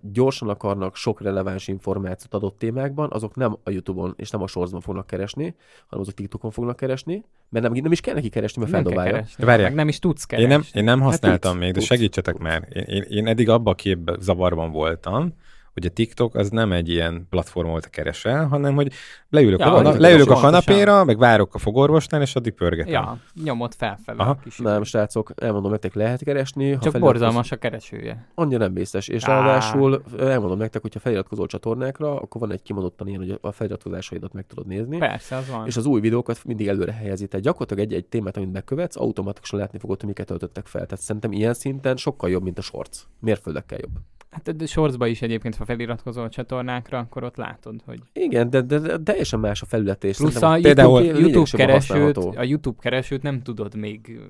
[0.00, 4.80] gyorsan akarnak sok releváns információt adott témákban, azok nem a YouTube-on és nem a Shortsban
[4.80, 5.54] fognak keresni,
[5.86, 9.24] hanem azok TikTokon fognak keresni, mert nem, nem is kell neki keresni, mert feldobálja.
[9.38, 9.68] Várják.
[9.68, 10.48] Meg nem is tudsz Én keresni.
[10.52, 11.86] nem, én nem használtam tudsz, még, de tudsz.
[11.88, 12.68] segítsetek már.
[12.72, 15.32] Én, én, én eddig abba a képbe zavarban voltam,
[15.78, 18.92] hogy a TikTok az nem egy ilyen platform, ahol te keresel, hanem hogy
[19.30, 22.92] leülök, Ja, a, hogy leülök a kanapéra, meg várok a fogorvosnál, és addig pörgetem.
[22.92, 24.30] Ja, nyomod felfelé Aha.
[24.30, 26.72] a kis Nem, srácok, elmondom nektek, lehet keresni.
[26.72, 28.28] ha Csak borzalmas a keresője.
[28.34, 29.08] Annyira nem vészes.
[29.08, 29.28] És Á.
[29.28, 34.46] ráadásul elmondom nektek, hogyha feliratkozol csatornákra, akkor van egy kimondottan ilyen, hogy a feliratkozásaidat meg
[34.46, 34.98] tudod nézni.
[34.98, 35.66] Persze, az van.
[35.66, 37.26] És az új videókat mindig előre helyezi.
[37.26, 40.86] Tehát gyakorlatilag egy, egy témát, amit bekövetsz, automatikusan látni fogod, hogy miket töltöttek fel.
[40.86, 42.98] Tehát szerintem ilyen szinten sokkal jobb, mint a shorts.
[43.20, 43.98] Mérföldekkel jobb.
[44.30, 48.00] Hát de shortsba is egyébként, ha feliratkozol csatornákra, akkor ott látod, hogy...
[48.12, 50.04] Igen, de, de, de teljesen más a felület.
[50.04, 54.20] És Plusz a szerintem például YouTube, YouTube keresőt, a YouTube keresőt nem tudod még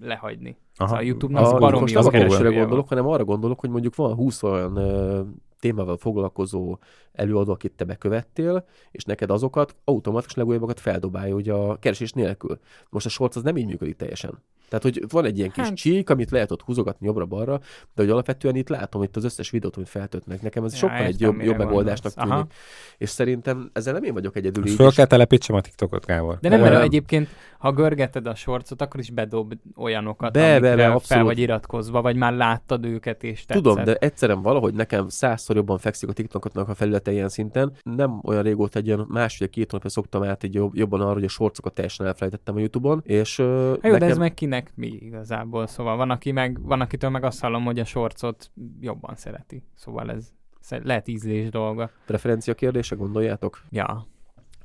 [0.00, 0.56] lehagyni.
[0.76, 0.88] Aha.
[0.88, 3.70] Szóval a YouTube-nak az A, baromi most nem a keresőre gondolok, hanem arra gondolok, hogy
[3.70, 5.22] mondjuk van 20 olyan ö,
[5.60, 6.78] témával foglalkozó
[7.12, 12.58] előadó, akit te bekövettél, és neked azokat automatikus legújabbakat feldobálja ugye a keresés nélkül.
[12.90, 14.42] Most a shorts az nem így működik teljesen.
[14.68, 17.58] Tehát, hogy van egy ilyen kis Hát- csík, amit lehet ott húzogatni jobbra-balra,
[17.94, 20.42] de hogy alapvetően itt látom itt az összes videót, amit feltöltnek.
[20.42, 22.30] Nekem ez Ja, sokkal egy jobb, jobb megoldásnak gondolsz.
[22.32, 22.42] Aha.
[22.42, 22.58] tűnik.
[22.98, 26.38] És szerintem ezzel nem én vagyok egyedül Most föl kell telepítsem a TikTokot, Gábor.
[26.40, 30.76] De nem, mert egyébként, ha görgeted a shortsot, akkor is bedob olyanokat, Be, be, amikre
[30.76, 31.24] be, fel abszolút.
[31.24, 33.62] vagy iratkozva, vagy már láttad őket, és tetszett.
[33.62, 37.72] Tudom, de egyszerűen valahogy nekem százszor jobban fekszik a TikToknak a felülete ilyen szinten.
[37.82, 41.28] Nem olyan régóta, egy ilyen másfél-két hónapja szoktam át így jobb, jobban arra, hogy a
[41.28, 43.98] shortsokat teljesen elfelejtettem a YouTube-on, és uh, Hát jó, nekem...
[43.98, 47.64] de ez meg kinek mi igazából, szóval van, aki meg, van akitől meg azt hallom,
[47.64, 49.62] hogy a shortsot jobban szereti.
[49.74, 50.32] Szóval ez,
[50.68, 51.90] ez lehet ízlés dolga.
[52.06, 53.62] preferencia kérdése, gondoljátok?
[53.70, 54.06] Ja,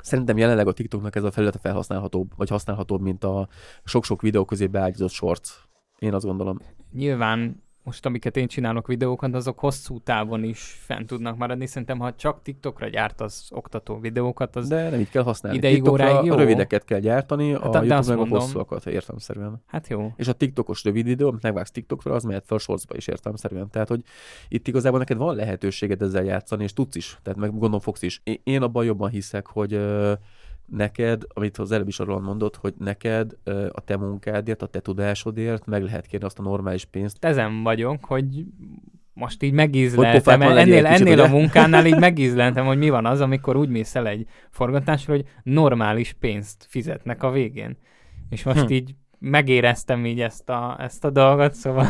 [0.02, 3.48] Szerintem jelenleg a TikToknak ez a felülete felhasználhatóbb, vagy használhatóbb, mint a
[3.84, 5.50] sok-sok videó közé beágyazott shorts.
[6.00, 6.58] Én azt gondolom.
[6.92, 11.66] nyilván most amiket én csinálok videókat, azok hosszú távon is fent tudnak maradni.
[11.66, 15.58] Szerintem, ha csak TikTokra gyártasz oktató videókat, az De nem így kell használni.
[15.58, 16.36] Ideig, TikTokra óráig jó.
[16.36, 19.62] rövideket kell gyártani, Hát, a de YouTube meg a hosszúakat értelmszerűen.
[19.66, 20.12] hát jó.
[20.16, 23.70] És a TikTokos rövid videó, amit megvágsz TikTokra, az mehet fel a shortsba is értelmszerűen.
[23.70, 24.02] Tehát, hogy
[24.48, 27.18] itt igazából neked van lehetőséged ezzel játszani, és tudsz is.
[27.24, 28.22] Tehát meg gondolom fogsz is.
[28.44, 29.80] Én- abban jobban hiszek, hogy
[30.72, 33.32] neked, amit az előbb is arról mondott, hogy neked
[33.72, 37.26] a te munkádért, a te tudásodért meg lehet kérni azt a normális pénzt.
[37.26, 38.46] Ezen vagyok, hogy
[39.14, 43.56] most így megízleltem, ennél, kicsit, ennél a munkánál így megízleltem, hogy mi van az, amikor
[43.56, 47.78] úgy mész el egy forgatásra, hogy normális pénzt fizetnek a végén.
[48.30, 48.74] És most Hm.
[48.74, 51.88] így megéreztem így ezt a, ezt a dolgot, szóval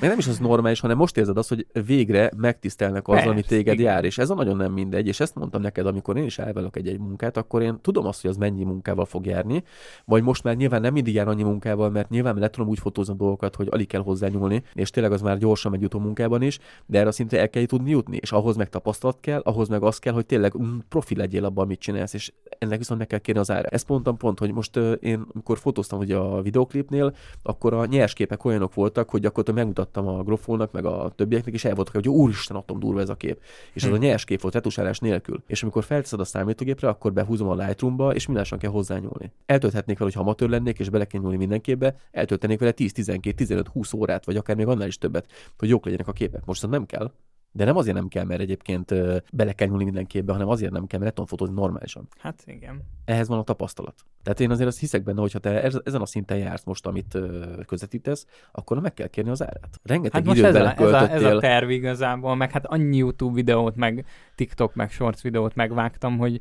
[0.00, 3.74] Még nem is az normális, hanem most érzed azt, hogy végre megtisztelnek ami Persze, téged
[3.74, 3.92] igen.
[3.92, 6.76] jár, és ez a nagyon nem mindegy, és ezt mondtam neked, amikor én is elvelök
[6.76, 9.62] egy-egy munkát, akkor én tudom azt, hogy az mennyi munkával fog járni,
[10.04, 13.12] vagy most már nyilván nem mindig jár annyi munkával, mert nyilván le tudom úgy fotózni
[13.12, 16.98] a dolgokat, hogy alig kell hozzányúlni, és tényleg az már gyorsan megy munkában is, de
[16.98, 19.98] erre a szintre el kell tudni jutni, és ahhoz meg tapasztalat kell, ahhoz meg az
[19.98, 23.40] kell, hogy tényleg mm, profi legyél abban, amit csinálsz, és ennek viszont meg kell kérni
[23.40, 23.68] az ára.
[23.68, 28.44] Ezt mondtam pont, hogy most én, amikor fotóztam ugye a videoklipnél, akkor a nyers képek
[28.44, 32.56] olyanok voltak, hogy gyakorlatilag megmutattam a grofónak, meg a többieknek, és el voltak, hogy úristen,
[32.56, 33.40] atom durva ez a kép.
[33.72, 33.92] És Hm.
[33.92, 35.42] a nyers kép volt retusálás nélkül.
[35.46, 39.32] És amikor felteszed a számítógépre, akkor behúzom a Lightroomba, és mindenáson kell hozzányúlni.
[39.46, 43.36] Eltölthetnék vele, hogy amatőr lennék, és bele kell nyúlni minden képbe, eltöltenék vele 10, 12,
[43.36, 45.26] 15, 20 órát, vagy akár még annál is többet,
[45.58, 46.44] hogy jók legyenek a képek.
[46.44, 47.12] Most az nem kell.
[47.52, 48.94] De nem azért nem kell, mert egyébként
[49.32, 52.82] bele kell nyúlni minden képbe, hanem azért nem kell, mert le fotózni normálisan hát igen.
[53.04, 53.94] ehhez van a tapasztalat.
[54.22, 56.86] Tehát én azért azt hiszek benne, hogy ha te ez- ezen a szinten jársz most,
[56.86, 57.18] amit
[57.66, 59.80] közvetítesz, akkor meg kell kérni az árát.
[59.82, 62.96] Rengeteg Hát most időt ez a, ez, a, ez a terv igazából, meg hát annyi
[62.96, 66.40] YouTube videót, meg TikTok, meg Shorts videót megvágtam, hogy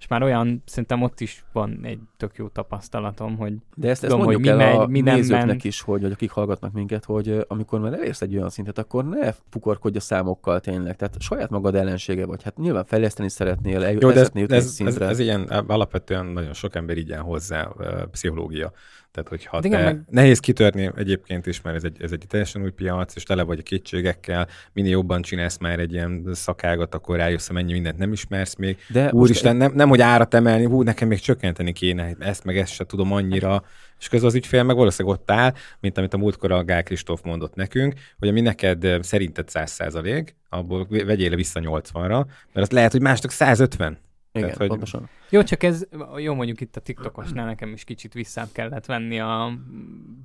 [0.00, 4.12] most már olyan, szerintem ott is van egy tök jó tapasztalatom, hogy De ezt, ezt
[4.12, 5.64] tudom, hogy mondjuk mi el megy, a mi nem nézőknek ment.
[5.64, 9.32] is, hogy, vagy akik hallgatnak minket, hogy amikor már elérsz egy olyan szintet, akkor ne
[9.50, 10.96] pukarkodj a számokkal tényleg.
[10.96, 12.42] Tehát saját magad ellensége vagy.
[12.42, 15.06] Hát nyilván fejleszteni szeretnél, el, Jó, de ez, szeretnél jutni egy ez, ez, szintre.
[15.06, 17.68] ez, ilyen alapvetően nagyon sok ember így hozzá,
[18.10, 18.72] pszichológia.
[19.12, 22.24] Tehát, hogyha Hát te, igen, meg- nehéz kitörni egyébként is, mert ez egy, ez egy
[22.28, 26.94] teljesen új piac, és tele vagy a kétségekkel, minél jobban csinálsz már egy ilyen szakágat,
[26.94, 28.78] akkor rájössz, hogy mennyi mindent nem ismersz még.
[28.88, 32.58] De most Úristen, nem, nem, hogy árat emelni, hú, nekem még csökkenteni kéne, ezt meg
[32.58, 33.62] ezt se tudom annyira.
[33.98, 37.20] És közben az ügyfél meg valószínűleg ott áll, mint amit a múltkor a Gál Kristóf
[37.22, 42.66] mondott nekünk, hogy ami neked ö, szerinted 100 százalék, abból vegyél le vissza 80-ra, mert
[42.66, 43.98] az lehet, hogy másnak 150.
[44.32, 45.08] Igen, Tehát, hogy- pontosan.
[45.30, 49.52] Jó, csak ez, jó mondjuk itt a TikTokosnál nekem is kicsit visszább kellett venni a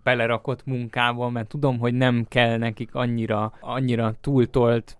[0.03, 4.97] belerakott munkából, mert tudom, hogy nem kell nekik annyira, annyira túltolt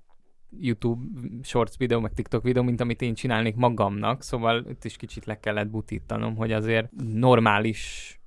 [0.60, 1.06] YouTube
[1.44, 5.40] Shorts videó, meg TikTok videó, mint amit én csinálnék magamnak, szóval itt is kicsit le
[5.40, 8.20] kellett butítanom, hogy azért normális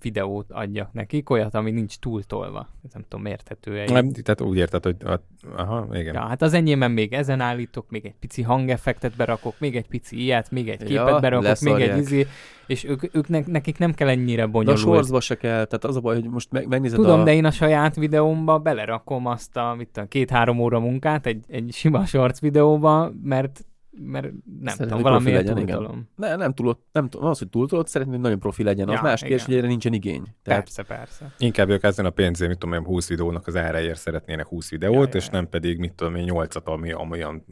[0.00, 2.68] videót adjak nekik, olyat, ami nincs túltolva.
[2.86, 5.20] Ez nem tudom, érthető Nem, tehát úgy érted, hogy a,
[5.56, 6.14] aha, igen.
[6.14, 10.22] Ja, hát az enyémben még ezen állítok, még egy pici hangeffektet berakok, még egy pici
[10.22, 11.90] ilyet, még egy képet Ja, berakok, még leszarják.
[11.90, 12.26] egy izé,
[12.66, 14.78] és ők, ők ne, nekik nem kell ennyire De a bonyolult.
[14.80, 17.24] shortsba se kell, tehát az a baj, hogy most meg, megnézed Tudom, a...
[17.24, 21.72] de én a saját videómba belerakom azt a mit tudom, két-három óra munkát egy, egy
[21.72, 23.64] sima shorts videóba, mert
[24.00, 26.08] mert nem Szeretném, tudom, valamiért legyen, igen.
[26.16, 28.88] Ne, nem túl, nem túl, az, hogy túltolod, szeretném, hogy nagyon profi legyen.
[28.88, 30.22] Az Ja, más kérdés, hogy erre nincsen igény.
[30.42, 31.32] Tehát Persze, persze.
[31.38, 35.12] Inkább ők ezen a pénzén, mit tudom én, 20 videónak az áráért szeretnének 20 videót,
[35.12, 35.32] Ja, és ja.
[35.32, 37.44] nem pedig, mit tudom én, 8-at, ami olyan...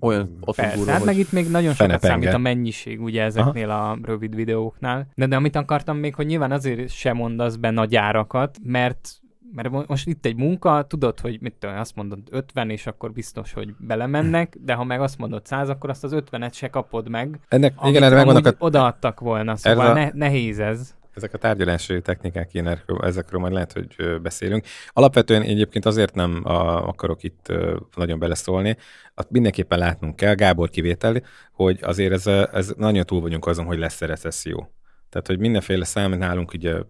[0.00, 2.14] olyan ott van Persze, durva, hát meg itt még nagyon sokat Fenepenge.
[2.14, 5.08] számít a mennyiség ugye ezeknél a rövid videóknál.
[5.14, 9.19] De, de amit akartam még, hogy nyilván azért sem mondasz be nagy árakat, mert
[9.54, 13.12] mert mo- most itt egy munka, tudod, hogy mit tudom, azt mondod 50, és akkor
[13.12, 17.08] biztos, hogy belemennek, de ha meg azt mondod 100, akkor azt az 50-et se kapod
[17.08, 20.94] meg, Ennek, amit igen, erre megvannak a, odaadtak volna, szóval a- ne, nehéz ez.
[21.14, 24.64] ezek a tárgyalási technikák, ilyen, erről- ezekről majd lehet, hogy beszélünk.
[24.88, 27.52] Alapvetően én egyébként azért nem a, akarok itt
[27.96, 28.76] nagyon beleszólni,
[29.14, 33.78] azt mindenképpen látnunk kell, Gábor kivétel, hogy azért ez, ez nagyon túl vagyunk azon, hogy
[33.78, 34.70] lesz recesszió.
[35.10, 36.82] Tehát, hogy mindenféle szám nálunk ugye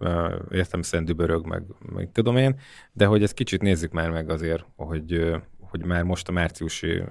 [0.51, 2.59] értem szerint dübörög, meg, meg tudom én,
[2.93, 7.03] de hogy ezt kicsit nézzük már meg azért, hogy, hogy már most a márciusi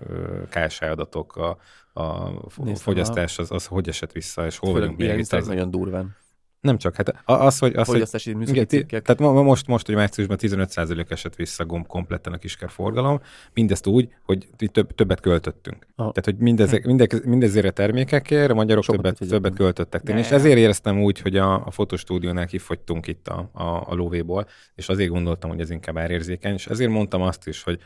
[0.49, 1.57] KSH adatok, a,
[1.93, 2.31] a
[2.75, 6.15] fogyasztás az, az hogy esett vissza, és hol főleg vagyunk még nagyon durván.
[6.61, 9.03] Nem csak, hát az, hogy, az, hogy Fogyasztási műszaki igen, cikkek.
[9.03, 13.21] tehát most, most, hogy márciusban 15% esett vissza gomb kompletten a kisker forgalom,
[13.53, 15.87] mindezt úgy, hogy több, többet költöttünk.
[15.95, 16.11] Aha.
[16.11, 20.01] Tehát, hogy mindezek, mindez, mindezért a termékekért a magyarok Sokat többet, többet költöttek.
[20.05, 24.47] Ja, és ezért éreztem úgy, hogy a, a fotostúdiónál kifogytunk itt a, a, a lóvéból,
[24.75, 27.79] és azért gondoltam, hogy ez inkább árérzékeny, és ezért mondtam azt is, hogy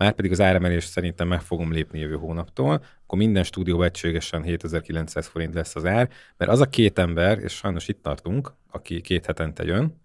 [0.00, 5.26] már pedig az áremelés szerintem meg fogom lépni jövő hónaptól, akkor minden stúdióban egységesen 7900
[5.26, 9.26] forint lesz az ár, mert az a két ember, és sajnos itt tartunk, aki két
[9.26, 10.00] hetente jön,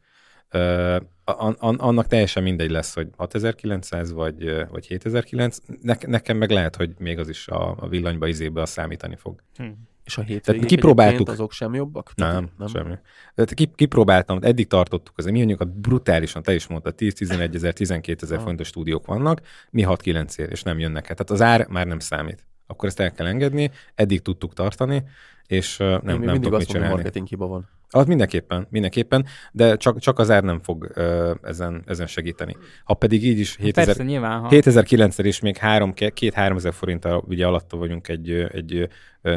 [1.77, 7.19] annak teljesen mindegy lesz, hogy 6900 vagy, vagy 7009, ne, nekem meg lehet, hogy még
[7.19, 9.41] az is a, a villanyba izébe a számítani fog.
[9.55, 9.65] Hm.
[10.05, 11.29] És a hétvégék kipróbáltuk.
[11.29, 12.11] azok sem jobbak?
[12.15, 12.49] Nem, nem.
[12.57, 12.67] nem.
[12.67, 12.93] semmi.
[13.35, 18.23] Tehát ki, kipróbáltam, eddig tartottuk, az mi mondjuk brutálisan, te is mondtad, 10-11 ezer, 12
[18.23, 18.43] ezer Ah.
[18.43, 21.15] forintos stúdiók vannak, mi 6-9 ér, és nem jönnek el.
[21.15, 22.45] Tehát az ár már nem számít.
[22.67, 25.03] Akkor ezt el kell engedni, eddig tudtuk tartani,
[25.47, 26.93] és ö, Én nem, nem mindig tudok mit azt mondom, hogy csinálni.
[26.93, 27.69] marketing hiba van.
[27.89, 32.55] Az mindenképpen, mindenképpen, de csak, csak az ár nem fog ö, ezen, ezen segíteni.
[32.83, 37.45] Ha pedig így is 7000, Persze, nyilván, ha 7009 és még 2-3 ezer forinttal ugye
[37.47, 38.87] alatta vagyunk egy, egy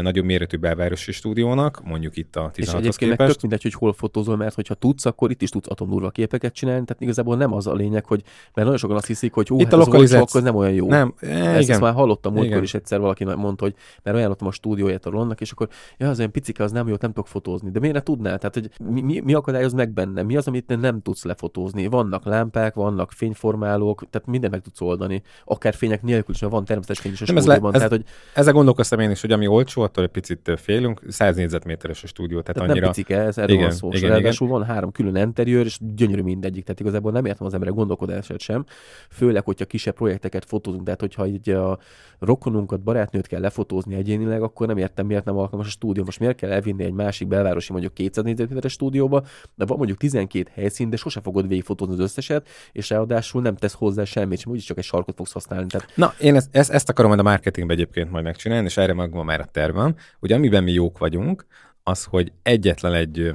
[0.02, 3.32] nagyobb méretű belvárosi stúdiónak, mondjuk itt a És 16-hoz egyébként meg képest.
[3.32, 6.84] tök mindegy, hogy hol fotózol, mert hogyha tudsz, akkor itt is tudsz atomdurva képeket csinálni,
[6.84, 9.64] tehát igazából nem az a lényeg, hogy mert nagyon sokan azt hiszik, hogy hú, Itt
[9.64, 10.88] hát a lokalizáció- akkor nem olyan jó.
[10.88, 11.80] Nem, e, Ezt, ezt igen.
[11.80, 12.62] már hallottam múltkor Igen.
[12.64, 16.18] is egyszer valaki mondta, hogy mert ajánlottam a stúdióját a Ronnak, és akkor ja, az
[16.18, 17.70] olyan picike, az nem jó, nem tudok fotózni.
[17.70, 18.38] De miért ne tudnál?
[18.38, 20.22] Tehát, hogy mi, mi, mi akadályoz meg benne?
[20.22, 21.86] Mi az, amit nem tudsz lefotózni?
[21.86, 25.22] Vannak lámpák, vannak fényformálók, tehát mindent meg tudsz oldani.
[25.44, 27.90] Akár fények nélkül is, mert van természetes fény is a Nem, ez le- ez- tehát,
[27.90, 32.06] hogy Ezzel gondolkoztam én is, hogy ami olcsó, attól egy picit félünk, 100 négyzetméteres a
[32.06, 32.84] stúdió, tehát, Tehát annyira...
[32.84, 33.88] nem picike, ez erről Igen, van szó.
[33.88, 36.64] igen, Igen, Ráadásul van három külön interiőr, és gyönyörű mindegyik.
[36.64, 38.64] Tehát igazából nem értem az emberek gondolkodását sem.
[39.10, 40.84] Főleg, hogyha kisebb projekteket fotózunk.
[40.84, 41.78] Tehát, hogyha így a
[42.18, 46.04] rokonunkat, barátnőt kell lefotózni egyénileg, akkor nem értem, miért nem alkalmas a stúdió.
[46.04, 50.50] Most miért kell elvinni egy másik belvárosi, mondjuk 200 négyzetméteres stúdióba, de van mondjuk 12
[50.54, 54.64] helyszín, de sose fogod végigfotózni az összeset, és ráadásul nem tesz hozzá semmit, sem úgyis
[54.64, 55.66] csak egy sarkot fogsz használni.
[55.66, 58.92] Tehát Na, én ezt, ezt, ezt akarom majd a marketingbe egyébként majd megcsinálni, és erre
[58.92, 61.46] megvan már a tervem, hogy amiben mi jók vagyunk,
[61.82, 63.32] az, hogy egyetlen egy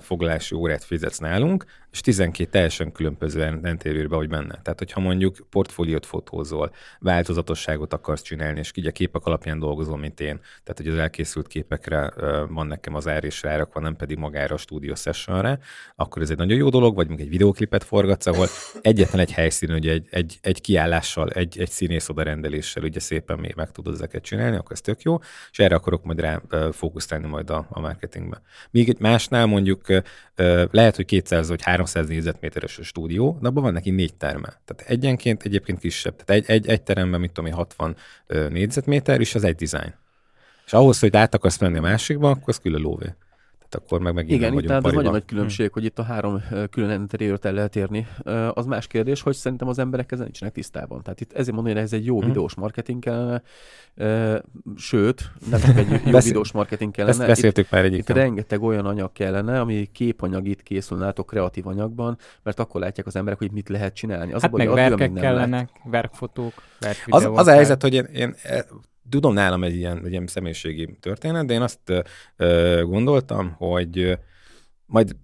[0.00, 1.64] foglalási órát fizetsz nálunk,
[1.96, 4.58] és 12 teljesen különböző interiőrbe, hogy benne.
[4.62, 10.20] Tehát, hogyha mondjuk portfóliót fotózol, változatosságot akarsz csinálni, és így a képek alapján dolgozol, mint
[10.20, 10.40] én.
[10.64, 12.12] Tehát, hogy az elkészült képekre
[12.48, 15.58] van nekem az ár és rárakva, nem pedig magára a stúdió sessionre,
[15.94, 18.46] akkor ez egy nagyon jó dolog, vagy mondjuk egy videóklipet forgatsz, ahol
[18.80, 23.52] egyetlen egy helyszín, ugye egy, egy, egy kiállással, egy, egy színész odarendeléssel ugye szépen még
[23.56, 25.18] meg tudod ezeket csinálni, akkor ez tök jó,
[25.50, 26.40] és erre akarok majd rá
[26.72, 28.40] fókuszálni majd a, a marketingbe.
[28.70, 29.86] Míg egy másnál mondjuk
[30.70, 34.60] lehet, hogy 200 vagy 300 négyzetméteres a stúdió, de abban van neki négy terme.
[34.64, 36.24] Tehát egyenként egyébként kisebb.
[36.24, 37.96] Tehát egy, egy, egy teremben, mit tudom én, 60
[38.26, 39.94] ö, négyzetméter, és az egy design.
[40.66, 43.06] És ahhoz, hogy át akarsz menni a másikba, akkor az külön lóvé.
[43.68, 46.42] Tehát akkor meg megint Igen, itt tehát ez nagyon nagy különbség, hogy itt a három
[46.70, 48.06] külön interiőrt el lehet érni.
[48.54, 51.02] Az más kérdés, hogy szerintem az emberek ezzel nincsenek tisztában.
[51.02, 52.26] Tehát itt ezért mondom, hogy ez egy jó Mhm.
[52.26, 53.42] videós marketing kellene,
[54.76, 57.22] sőt, nem csak egy jó videós marketing Ezt kellene.
[57.22, 58.18] Itt, beszéltük már itt egyébként.
[58.18, 63.16] rengeteg olyan anyag kellene, ami képanyag itt készül nálatok kreatív anyagban, mert akkor látják az
[63.16, 64.32] emberek, hogy mit lehet csinálni.
[64.32, 67.38] Az hát a baj, meg verkek kellenek, verkfotók, Az, verkvideók.
[67.38, 68.34] az a helyzet, hogy én, én
[69.08, 72.04] tudom nálam egy ilyen, egy ilyen személyiségi történet, de én azt
[72.36, 74.18] ö, gondoltam, hogy
[74.86, 75.16] majd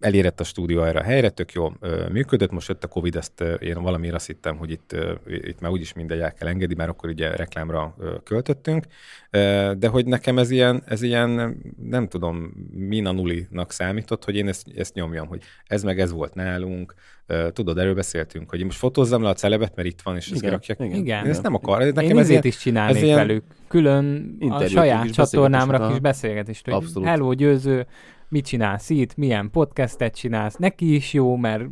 [0.00, 3.44] elérett a stúdió erre a helyre, tök jó ö, működött, most jött a Covid, ezt
[3.60, 7.08] én valamiért azt hittem, hogy itt, itt már úgyis mindegy el kell engedni, mert akkor
[7.08, 8.84] ugye reklámra költöttünk,
[9.78, 11.56] de hogy nekem ez ilyen, ez ilyen,
[11.88, 16.34] nem tudom, mina nulinak számított, hogy én ezt, ezt nyomjam, hogy ez meg ez volt
[16.34, 16.94] nálunk,
[17.52, 20.40] tudod, erről beszéltünk, hogy én most fotózzam le a celebet, mert itt van, és ezt
[20.40, 20.78] kirakják.
[20.80, 20.96] igen.
[20.98, 21.24] Igen.
[21.24, 21.78] Én ezt nem akar.
[21.82, 23.44] Nekem Én ez ezért is csinálnék ez ilyen- velük.
[23.68, 27.08] Külön a saját csatornámra kis beszélgetést, hogy Abszolút.
[27.08, 27.86] hello győző,
[28.30, 31.64] mit csinálsz itt, milyen podcastet csinálsz, neki is jó, mert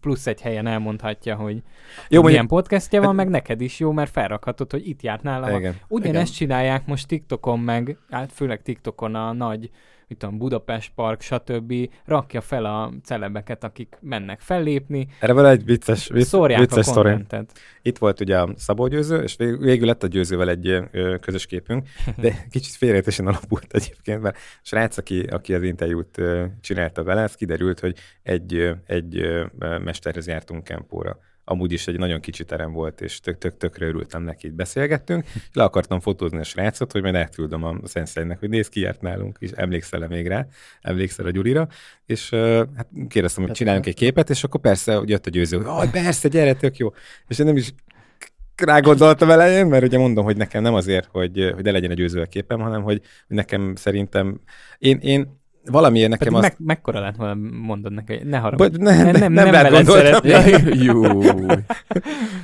[0.00, 1.62] plusz egy helyen elmondhatja, hogy
[2.08, 5.50] jó, milyen podcastja van, meg neked is jó, mert felrakhatod, hogy itt járt nálam.
[5.88, 9.70] Ugyanezt csinálják most TikTokon meg, hát főleg TikTokon a nagy,
[10.12, 11.74] mit tudom, Budapest Park, stb.
[12.04, 17.44] rakja fel a celebeket, akik mennek fellépni, Erre van egy vicces, vicc, szórják vicces a.
[17.82, 20.78] Itt volt ugye a Szabó Győző, és vég- végül lett a Győzővel egy
[21.20, 26.20] közös képünk, de kicsit félreértésen alapult egyébként, mert a srác, aki, aki az interjút
[26.60, 29.26] csinálta vele, ez kiderült, hogy egy, egy
[29.58, 31.18] mesterhez jártunk kempóra.
[31.44, 35.24] Amúgy is egy nagyon kicsi terem volt, és tök, tök, tökre örültem neki, így beszélgettünk.
[35.34, 39.00] és Le akartam fotózni a srácot, hogy majd elküldöm a szenszeinek, hogy nézd ki járt
[39.00, 40.46] nálunk, és emlékszel-e még rá,
[40.80, 41.68] emlékszel a Gyurira,
[42.06, 42.30] és
[42.76, 45.90] hát kérdeztem, hogy csináljunk egy képet, és akkor persze hogy jött a győző, hogy "Aj,
[45.90, 46.92] persze, gyere, tök jó.
[47.28, 47.72] És én nem is
[48.56, 51.96] rá gondoltam elején, mert ugye mondom, hogy nekem nem azért, hogy, hogy ne legyen egy
[51.96, 54.40] győző a képem, hanem hogy nekem szerintem,
[54.78, 56.58] én, én valamiért nekem Pedig azt...
[56.58, 58.76] meg, mekkora lett volna, mondod neki, ne haragudj.
[58.78, 60.30] Ne, Nem, ne, nem, nem, nem veled gondoltam.
[60.88, 61.20] Jó.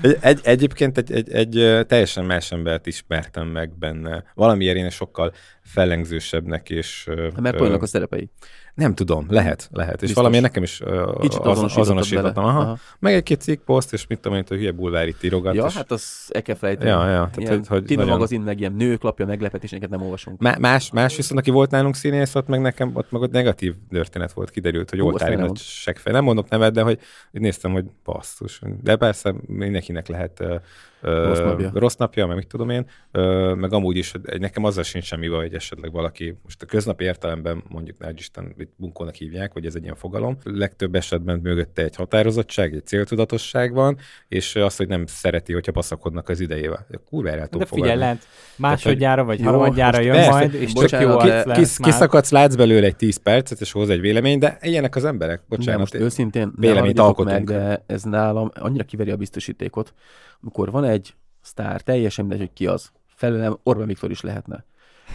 [0.01, 4.25] Egy, egy, egyébként egy, egy, egy teljesen más embert ismertem meg benne.
[4.35, 7.09] Valamiért én sokkal fellengzősebbnek, és...
[7.37, 8.31] Mert ö, poénnak a szerepei.
[8.79, 9.95] Nem tudom, lehet, lehet.
[9.95, 10.17] És Biztos.
[10.17, 10.83] valamiért nekem is
[11.21, 12.45] Kicsit az, azonosítottam.
[12.45, 12.61] Aha.
[12.61, 12.79] Aha.
[12.99, 15.55] Meg egy-két cikk, poszt, és mit tudom én, hogy hülye bulvár itt írogat.
[15.55, 16.91] Ja, és hát az felejteni.
[16.91, 20.41] Ja, ja, tehát, Ilyen hogy- hogy nagyon- magazin, meg ilyen nők lapja meglepetéseket nem olvasunk.
[20.41, 23.75] Má- más, más viszont, aki volt nálunk színész, ott meg nekem ott meg ott negatív
[23.91, 26.13] történet volt, kiderült, hogy Oltári nagy seggfej.
[26.13, 26.99] Nem mondok nevet, de hogy
[27.31, 28.61] néztem, hogy basszus.
[28.83, 30.57] De persze mindenkinek lehet ö,
[31.01, 31.71] Rossz napja.
[31.75, 35.29] rossz napja, meg mit tudom én, ö, meg amúgy is, hogy nekem azzal sincs semmi
[35.29, 39.67] baj, hogy esetleg valaki, most a köznapi értelemben mondjuk, ne Isten, itt bunkónak hívják, hogy
[39.67, 43.97] ez egy ilyen fogalom, legtöbb esetben mögötte egy határozottság, egy céltudatosság van,
[44.29, 46.87] és az, hogy nem szereti, hogyha baszakodnak az idejével.
[47.05, 51.09] Kurva el De tudom figyelj, lehet másodjára vagy Jó, harmadjára jön persze, majd, és bocsánat,
[51.11, 51.91] jó ki- lesz Kis, már.
[51.91, 55.43] kiszakadsz, látsz belőle egy 10 percet, és hoz egy vélemény, de ilyenek az emberek.
[55.49, 55.81] Bocsánat.
[55.81, 57.85] most őszintén ne véleményt haragudjatok meg, alkotunk.
[57.87, 59.95] de ez nálam annyira kiveri a biztosítékot,
[60.43, 64.65] amikor van egy sztár, teljesen mindegy, hogy ki az, felőlem Orbán Viktor is lehetne.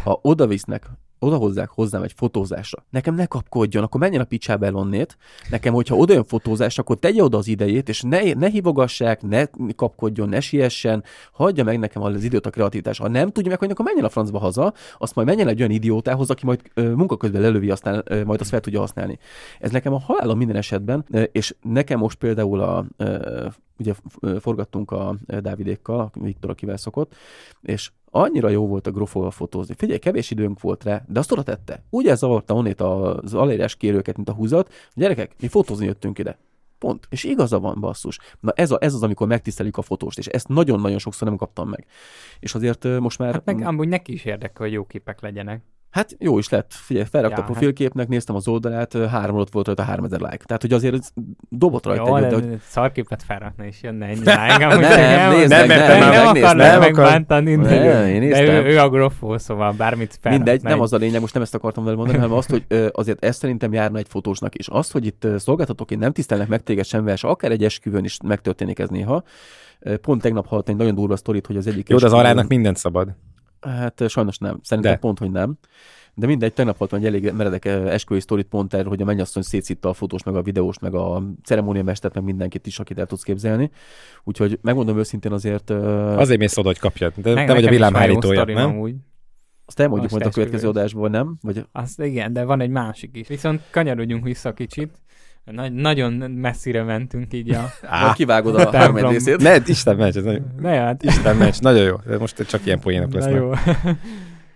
[0.04, 0.90] Ha oda visznek,
[1.24, 2.86] oda hozzák hozzám egy fotózásra.
[2.90, 5.18] Nekem ne kapkodjon, akkor menjen a picsába elonnét.
[5.50, 9.46] Nekem, hogyha oda jön fotózás, akkor tegye oda az idejét, és ne, ne hívogassák, ne
[9.76, 12.98] kapkodjon, ne siessen, hagyja meg nekem az időt a kreativitás.
[12.98, 16.30] Ha nem tudja meg, akkor menjen a francba haza, azt majd menjen egy olyan idiótához,
[16.30, 19.20] aki majd ö, munka közben lelövi, aztán ö, majd azt fel tudja használni.
[19.60, 23.46] Ez nekem a halálom minden esetben, és nekem most például a, ö,
[23.80, 23.94] ugye
[24.40, 27.16] forgattunk a ö, Dávidékkal, a Viktor, akivel szokott,
[27.62, 29.74] és annyira jó volt a grofóval fotózni.
[29.78, 31.84] Figyelj, kevés időnk volt rá, de azt oda tette.
[31.90, 34.74] Úgy elzavarta onnét az alérás kérőket, mint a húzat.
[34.94, 36.38] Gyerekek, mi fotózni jöttünk ide.
[36.78, 37.08] Pont.
[37.10, 38.20] És igaza van, basszus.
[38.40, 41.70] Na ez, a, ez az, amikor megtiszteljük a fotóst, és ezt nagyon-nagyon sokszor nem kaptam
[41.70, 41.86] meg.
[42.40, 43.34] És azért most már...
[43.34, 45.64] Hát meg amúgy neki is érdekel, hogy jó képek legyenek.
[45.94, 46.74] Hát jó is lett.
[46.74, 50.44] Figyelj, felrakta Ja, a profilképnek, néztem az oldalát, három alatt volt rajta 3000 like.
[50.46, 51.14] Tehát, hogy azért
[51.50, 54.58] dobott rajta Jó, egy, de, hogy szarképet felrakna, és jönne ennyi like.
[54.58, 58.30] Nem, csak nézd nem, meg, nem, nem, nem, nem nem akar- megbántani, Nem, de, én
[58.30, 60.46] de ő, ő a grofó, szóval bármit felrakna.
[60.46, 63.24] Mindegy, nem az a lényeg, most nem ezt akartam vele mondani, hanem azt, hogy azért
[63.24, 64.68] ezt szerintem járna egy fotósnak is.
[64.68, 68.80] Azt, hogy itt szolgáltatóként nem tisztelnek meg téged semmivel, és akár egy esküvőn is megtörténik
[68.80, 69.24] ez néha.
[70.02, 72.78] Pont tegnap hallottam egy nagyon durva sztorit, hogy az egyik Jó, de az arának mindent
[72.78, 73.16] szabad.
[73.64, 74.60] Hát sajnos nem.
[74.62, 75.00] Szerintem De.
[75.00, 75.58] pont, hogy nem.
[76.16, 79.90] De mindegy, tegnap hallottam egy elég meredek esküvői sztorit pont erről, hogy a mennyasszony szétszitta
[79.90, 83.72] a fotós, meg a videós, meg a ceremóniamestert, meg mindenkit is, akit el tudsz képzelni.
[84.24, 87.14] Úgyhogy megmondom őszintén azért, Azért mész oda, hogy kapjad.
[87.16, 88.70] De Meg- te vagy a villámhárítója, nem?
[88.70, 88.96] Amúgy.
[89.66, 91.38] azt elmondjuk Most majd a következő adásból, nem?
[91.42, 93.28] Vagy Azt igen, de van egy másik is.
[93.28, 95.02] Viszont kanyarodjunk vissza kicsit.
[95.46, 97.66] Nagy, nagyon messzire mentünk így a...
[97.82, 99.38] Á, kivágod a harmadik részét.
[99.42, 101.96] Ne, Isten meccs, ez nagyon, Ne, hát, Isten meccs, nagyon jó.
[102.06, 103.36] De most csak ilyen poénok na lesznek.
[103.36, 103.52] jó.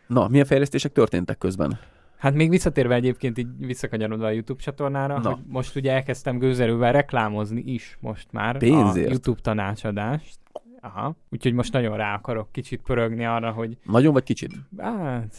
[0.07, 1.79] Na, milyen fejlesztések történtek közben?
[2.17, 5.29] Hát még visszatérve egyébként így visszakanyarodva a YouTube csatornára, Na.
[5.29, 9.07] hogy most ugye elkezdtem gőzerővel reklámozni is most már Pénzért?
[9.07, 10.37] a YouTube tanácsadást.
[10.81, 11.15] Aha.
[11.29, 14.51] Úgyhogy most nagyon rá akarok kicsit pörögni arra, hogy Nagyon vagy kicsit?
[14.77, 15.35] hát,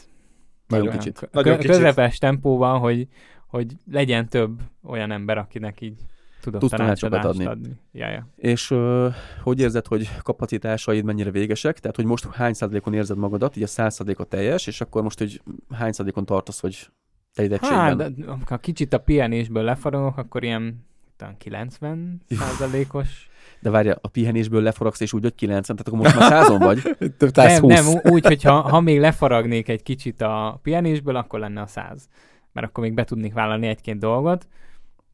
[0.69, 1.29] Nagyon kicsit.
[1.33, 1.71] Nagyon kicsit.
[1.71, 3.09] közepes tempóban, hogy,
[3.49, 5.99] hogy legyen több olyan ember, akinek így
[6.41, 7.45] tudok Tudsz tanácsokat adni.
[7.45, 7.71] adni.
[7.93, 8.27] Ja, ja.
[8.37, 9.09] És ö,
[9.43, 11.79] hogy érzed, hogy kapacitásaid mennyire végesek?
[11.79, 15.03] Tehát, hogy most hány százalékon érzed magadat, így a száz százalék a teljes, és akkor
[15.03, 16.91] most, hogy hány százalékon tartasz, hogy
[17.35, 18.01] telítettségben.
[18.01, 23.29] Hát, de ha kicsit a pihenésből lefaragok, akkor ilyen talán 90 százalékos.
[23.61, 26.83] De várja, a pihenésből leforogsz, és úgy, hogy 90, tehát akkor most már százon vagy.
[27.19, 31.67] Több Nem, nem, úgy, hogy ha, még lefaragnék egy kicsit a pihenésből, akkor lenne a
[31.67, 32.09] 100.
[32.53, 34.49] Mert akkor még be tudnék vállalni egy-két dolgot.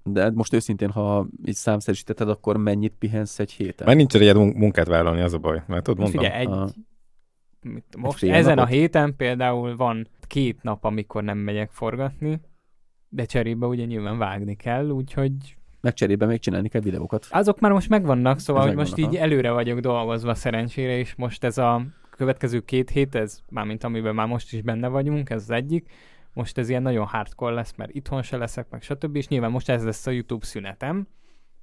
[0.03, 3.87] De most őszintén, ha így számszerűsítetted, akkor mennyit pihensz egy héten?
[3.87, 5.62] Mert nincs egy munkát vállalni, az a baj.
[5.66, 6.22] Mert tudod, mondtam.
[6.22, 6.68] figyelj, egy, a-
[7.61, 8.70] mit, most fél ezen napot?
[8.70, 12.41] a héten például van két nap, amikor nem megyek forgatni,
[13.09, 15.32] de cserébe ugye nyilván vágni kell, úgyhogy
[15.80, 17.26] Meg cserébe még csinálni kell videókat.
[17.30, 21.45] azok már most megvannak, szóval Ez hogy most így előre vagyok dolgozva szerencsére, és most
[21.45, 25.51] ez a következő két hét, ez mármint amiben már most is benne vagyunk, ez az
[25.51, 25.91] egyik,
[26.35, 29.16] most ez ilyen nagyon hardcore lesz, mert itthon se leszek, meg stb.
[29.16, 31.07] És nyilván most ez lesz a YouTube szünetem,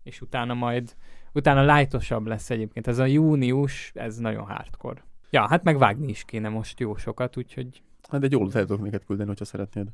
[0.04, 0.96] és utána majd,
[1.34, 2.88] utána lightosabb lesz egyébként.
[2.88, 5.04] Ez a június, ez nagyon hardcore.
[5.30, 8.84] Ja, hát meg vágni is kéne most jó sokat, úgyhogy, Hát egy jól el tudok
[8.84, 9.88] neked küldeni, hogyha szeretnéd.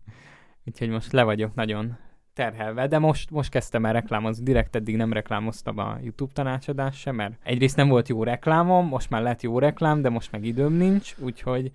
[0.66, 1.96] úgyhogy most le vagyok nagyon
[2.34, 7.14] terhelve, de most, most kezdtem el reklámozni, direkt eddig nem reklámoztam a YouTube tanácsadás sem,
[7.14, 10.72] mert egyrészt nem volt jó reklámom, most már lett jó reklám, de most meg időm
[10.72, 11.72] nincs, úgyhogy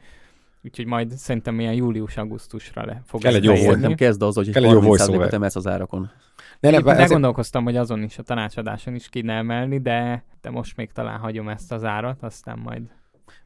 [0.64, 3.68] úgyhogy majd szerintem ilyen július-augusztusra le fog Kell egy jó bejönni.
[3.70, 5.34] Szerintem kezd az, hogy Kell egy egy jó 30%-ot voice-over.
[5.34, 6.12] emelsz az árakon.
[6.60, 10.50] Ne, ne, Én ezért- begondolkoztam, hogy azon is, a tanácsadáson is kéne emelni, de, de
[10.50, 12.82] most még talán hagyom ezt az árat, aztán majd.
[12.82, 12.88] mi-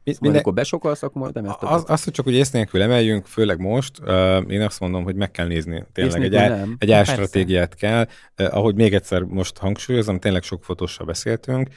[0.04, 3.26] Majd minden, akkor besokalsz, akkor majd emelsz az, azt, hogy csak hogy ész nélkül emeljünk,
[3.26, 5.84] főleg most, uh, én azt mondom, hogy meg kell nézni.
[5.92, 6.76] Tényleg egy, ár, nem.
[6.78, 8.06] egy árstratégiát kell.
[8.38, 11.68] Uh, ahogy még egyszer most hangsúlyozom, tényleg sok fotóssal beszéltünk,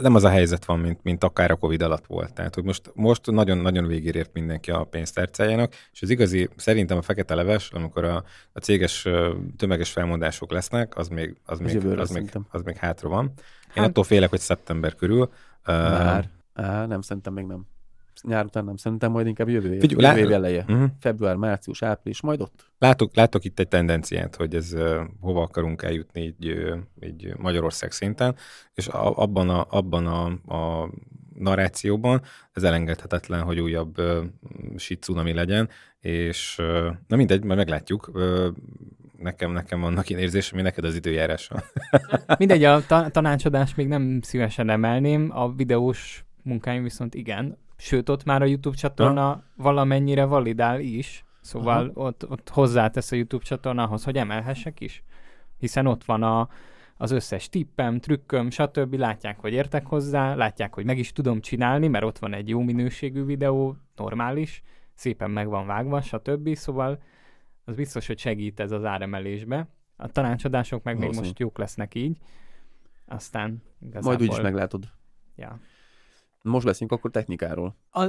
[0.00, 2.32] nem az a helyzet van, mint, mint akár a Covid alatt volt.
[2.32, 7.02] Tehát, hogy most, most nagyon-nagyon végére ért mindenki a pénztárcájának, és az igazi, szerintem a
[7.02, 9.08] fekete leves, amikor a, a céges
[9.56, 13.24] tömeges felmondások lesznek, az még, az még, az még, az még hátra van.
[13.24, 15.30] Én Hát- attól félek, hogy szeptember körül.
[15.64, 16.28] Már.
[16.54, 17.66] Á, nem, szerintem még nem.
[18.22, 20.64] Nyár után nem, szerintem majd inkább jövő év, Figyelj, jövő év eleje.
[20.68, 20.84] mhm.
[21.00, 22.70] Február, március, április, majd ott.
[22.78, 27.92] Látok, látok itt egy tendenciát, hogy ez uh, hova akarunk eljutni így, uh, így Magyarország
[27.92, 28.36] szinten,
[28.74, 30.24] és a, abban, a, abban a,
[30.56, 30.90] a
[31.34, 34.24] narrációban ez elengedhetetlen, hogy újabb uh,
[34.76, 35.68] shit tsunami legyen,
[36.00, 38.10] és uh, na mindegy, majd meglátjuk.
[38.14, 38.46] Uh,
[39.18, 41.62] nekem, nekem vannak ilyen érzésem, mi neked az időjárása.
[42.38, 47.58] Mindegy, a ta- tanácsadást még nem szívesen emelném, a videós munkáim viszont igen.
[47.84, 53.44] Sőt, ott már a YouTube csatorna valamennyire validál is, szóval ott, ott hozzátesz a YouTube
[53.44, 55.04] csatornához, hogy emelhessek is.
[55.58, 56.48] Hiszen ott van a,
[56.96, 58.94] az összes tippem, trükköm, stb.
[58.94, 62.60] Látják, hogy értek hozzá, látják, hogy meg is tudom csinálni, mert ott van egy jó
[62.60, 64.62] minőségű videó, normális,
[64.94, 66.54] szépen meg van vágva, stb.
[66.54, 67.02] Szóval
[67.64, 69.68] az biztos, hogy segít ez az áremelésbe.
[69.96, 71.26] A tanácsadások meg még Valószínű.
[71.26, 72.18] most jók lesznek így.
[73.06, 74.12] Aztán igazából...
[74.12, 74.84] Majd úgyis meglátod.
[75.36, 75.60] Ja.
[76.42, 77.76] Most beszélünk akkor technikáról.
[77.90, 78.06] A,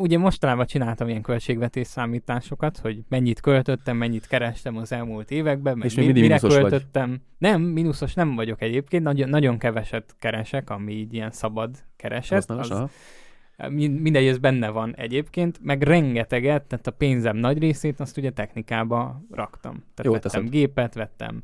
[0.00, 5.86] ugye mostanában csináltam ilyen költségvetés számításokat, hogy mennyit költöttem, mennyit kerestem az elmúlt években, meg
[5.86, 6.60] És mi, mire mínuszos vagy.
[6.60, 7.22] költöttem.
[7.38, 12.32] Nem, mínuszos nem vagyok egyébként, nagyon, nagyon keveset keresek, ami így ilyen szabad kereset.
[12.38, 12.88] Használos, Az, aha.
[13.70, 18.30] Min- mindegy, ez benne van egyébként, meg rengeteget, tehát a pénzem nagy részét azt ugye
[18.30, 19.72] technikába raktam.
[19.72, 20.50] Tehát Jól vettem teszed.
[20.50, 21.42] gépet, vettem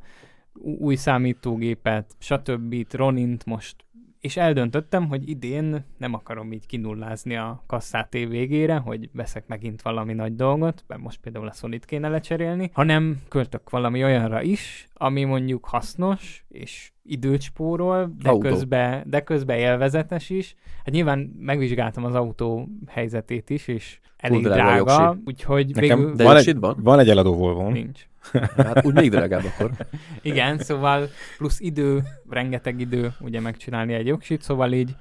[0.62, 2.74] új számítógépet, stb.
[2.93, 3.84] Ronint most,
[4.27, 9.83] és eldöntöttem, hogy idén nem akarom így kinullázni a kasszát év végére, hogy veszek megint
[9.83, 14.89] valami nagy dolgot, mert most például a sony kéne lecserélni, hanem költök valami olyanra is,
[14.95, 18.49] ami mondjuk hasznos, és időt spórol, de Autó.
[18.49, 20.55] közben, de közben élvezetes is.
[20.77, 25.21] Hát nyilván megvizsgáltam az autó helyzetét is, és elég drága a drága, jogsi.
[25.25, 26.77] úgyhogy Nekem végül De van, egy, van?
[26.81, 27.69] van egy eladó Volvo.
[27.71, 28.07] nincs.
[28.57, 29.71] Hát úgy még drágább akkor.
[30.23, 34.97] Igen, szóval plusz idő, rengeteg idő ugye megcsinálni egy jogsit, szóval így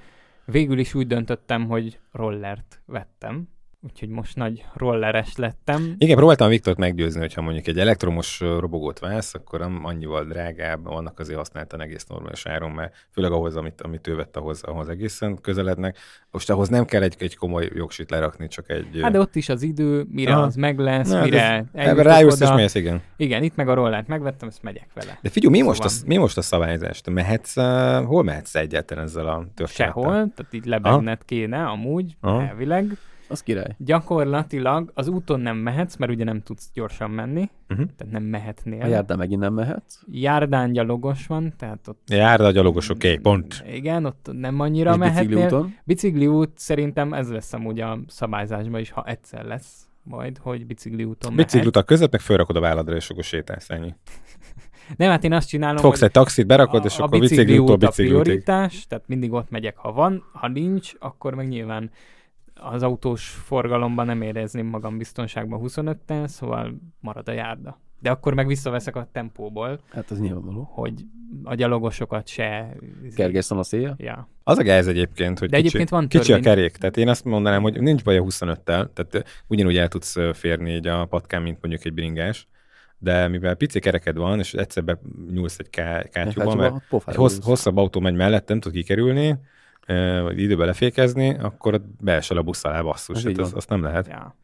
[0.45, 3.47] végül is úgy döntöttem, hogy rollert vettem.
[3.85, 5.95] Úgyhogy most nagy rolleres lettem.
[5.97, 11.37] Igen, próbáltam Viktort meggyőzni, hogyha mondjuk egy elektromos robogót válsz, akkor annyival drágább, vannak azért
[11.37, 15.97] használtan egész normális áron, mert főleg ahhoz, amit, amit ő vett, ahhoz, ahhoz egészen közelednek.
[16.31, 18.99] Most ahhoz nem kell egy, egy komoly jogsit lerakni, csak egy...
[19.01, 20.41] Hát de ott is az idő, mire Aha.
[20.41, 23.01] az meg lesz, Na, mire ez- rájössz és mész, igen.
[23.17, 25.19] Igen, itt meg a rollert megvettem, ezt megyek vele.
[25.21, 27.01] De figyelj, mi, most a, Szóval- mi most a szabályzás?
[27.01, 27.63] Te mehetsz, uh,
[28.05, 29.67] hol mehetsz egyáltalán ezzel a történettel?
[29.85, 32.47] Sehol, tehát így lebegnet kéne amúgy, Aha.
[32.47, 32.97] elvileg.
[33.27, 33.75] Az király.
[33.77, 37.87] Gyakorlatilag az úton nem mehetsz, mert ugye nem tudsz gyorsan menni, Uh-huh.
[37.97, 38.81] tehát nem mehetnél.
[38.81, 39.99] A járdán megint nem mehetsz.
[40.11, 42.01] Járdán gyalogos van, tehát ott...
[42.07, 43.63] Járda a gyalogos, oké, okay, pont.
[43.71, 45.25] Igen, ott nem annyira És mehetnél.
[45.27, 45.75] bicikliúton.
[45.83, 51.51] Bicikliút szerintem ez lesz amúgy a szabályzásban is, ha egyszer lesz majd, hogy bicikliúton mehet.
[51.51, 53.93] Biciklutak között, meg fölrakod a válladra, és akkor sétálsz, ennyi.
[54.97, 58.21] Nem, hát én azt csinálom, Fogsz egy taxit, berakod, és akkor bicikliútól a bicikliútig.
[58.23, 61.89] prioritás, tehát mindig ott megyek, ha van, ha nincs, akkor meg nyilván
[62.59, 67.79] az autós forgalomban nem érezném magam biztonságban 25-tel, szóval marad a járda.
[67.99, 70.69] De akkor meg visszaveszek a tempóból, Hát ez nyilvánvaló.
[70.71, 71.05] hogy
[71.43, 72.75] a gyalogosokat se...
[73.15, 73.95] Kergesszon a szél.
[73.97, 74.29] Ja.
[74.43, 76.77] Az a gáz egyébként, hogy De kicsi, egyébként van kicsi a kerék.
[76.77, 80.87] Tehát én azt mondanám, hogy nincs baj a 25-tel, tehát ugyanúgy el tudsz férni így
[80.87, 82.47] a patkán, mint mondjuk egy bringás,
[82.97, 84.99] de mivel pici kereked van, és egyszer be
[85.31, 86.75] nyúlsz egy ká- kátyúba, mert
[87.05, 89.35] egy hossz, hosszabb autó megy mellett, nem tud kikerülni,
[90.23, 93.23] vagy időbe lefékezni, akkor beesel a busz alá basszus.
[93.23, 94.07] Hát az, azt nem lehet.
[94.07, 94.35] ja.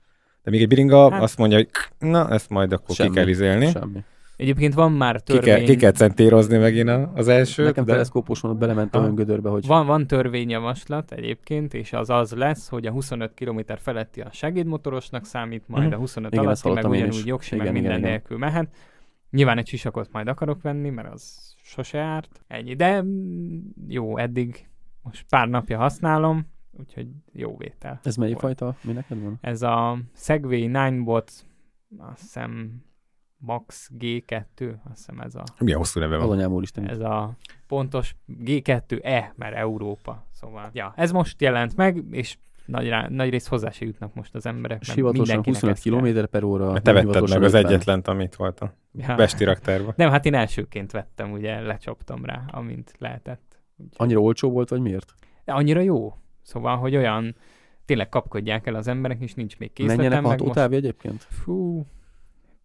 [0.43, 1.69] De még egy bringa Hát- azt mondja, hogy
[1.99, 3.09] na, ezt majd akkor Semmi.
[3.09, 3.65] ki kell izélni.
[3.65, 4.03] Semmi.
[4.37, 7.65] Egyébként van már Ki kell, törvény, ki kell centérozni megint a- az elsőt.
[7.65, 7.91] Nekem de...
[7.91, 9.03] teleszkópos van, ott belementem Aha.
[9.03, 13.59] olyan gödörbe, hogy van, van törvényjavaslat egyébként, és az az lesz, hogy a 25 km
[13.77, 15.93] feletti a segédmotorosnak számít, majd Mhm.
[15.93, 18.09] a 25 Igen, alatti meg ugyanúgy jogsi, meg minden igen, igen.
[18.09, 18.67] nélkül mehet.
[19.31, 22.41] Nyilván egy sisakot majd akarok venni, mert az sose árt.
[22.47, 22.73] Ennyi.
[22.75, 24.67] De mm, jó, eddig
[25.02, 27.99] most pár napja használom, úgyhogy jó vétel.
[28.04, 28.58] ez melyik Volt.
[28.58, 28.78] fajta?
[28.84, 29.38] Mi neked van?
[29.41, 31.28] Ez a Segway 9bot,
[31.97, 32.82] azt hiszem
[33.38, 36.30] Max G2, azt hiszem ez a, Milyen hosszú neve van?
[36.30, 36.88] anyám úristen.
[36.89, 37.36] ez a
[37.68, 40.26] pontos G2E, mert Európa.
[40.32, 44.36] Szóval, ja, ez most jelent meg, és nagy, rá, nagy rész hozzá se jutnak most
[44.36, 44.78] az emberek.
[44.80, 45.84] mert Sivatosan mindenkinek 25 ezt
[46.14, 46.24] kell.
[46.24, 46.72] km per óra.
[46.72, 47.66] Mert te vetted meg az 50.
[47.66, 49.16] egyetlent, amit volt a Ja.
[49.16, 49.93] Pesti raktárba.
[49.95, 53.51] Nem, hát én elsőként vettem, ugye lecsaptam rá, amint lehetett.
[53.95, 55.13] Annyira olcsó volt, vagy miért?
[55.45, 56.13] Annyira jó.
[56.41, 57.36] Szóval, hogy olyan
[57.86, 60.01] tényleg kapkodják el az emberek, és nincs még készletem.
[60.01, 61.21] Menjenek a meg most- hatótávja egyébként?
[61.29, 61.86] Fú,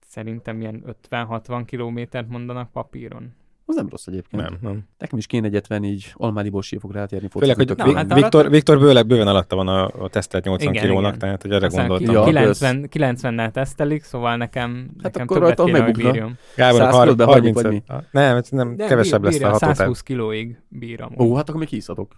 [0.01, 3.35] szerintem ilyen 50-60 kilométert mondanak papíron.
[3.69, 4.43] Az nem rossz egyébként.
[4.43, 4.85] Nem, nem.
[4.99, 7.29] Nekem is kéne egyet venni, így Almádiból sífok rátérni.
[7.29, 8.13] Főleg, hogy focizni, Na, hát jó.
[8.15, 11.19] arra- Viktor, Viktor bőleg bőven alatta van a, a tesztelt 80 Igen, kilónak, igen.
[11.19, 12.15] tehát hogy erre Aztán gondoltam.
[12.15, 16.11] Ja, 90, 90-nel tesztelik, szóval nekem, Hát nekem akkor többet kéne, hogy megbukna.
[16.11, 16.37] bírjam.
[16.57, 19.43] Gábor, 100 har- kilót behagyjuk, 30 vagy Ah, Nem, ez nem, De kevesebb bír- lesz
[19.43, 19.75] a hatótáv.
[19.77, 21.13] 120 kilóig bírom.
[21.19, 22.15] Ó, hát akkor még kiszadok.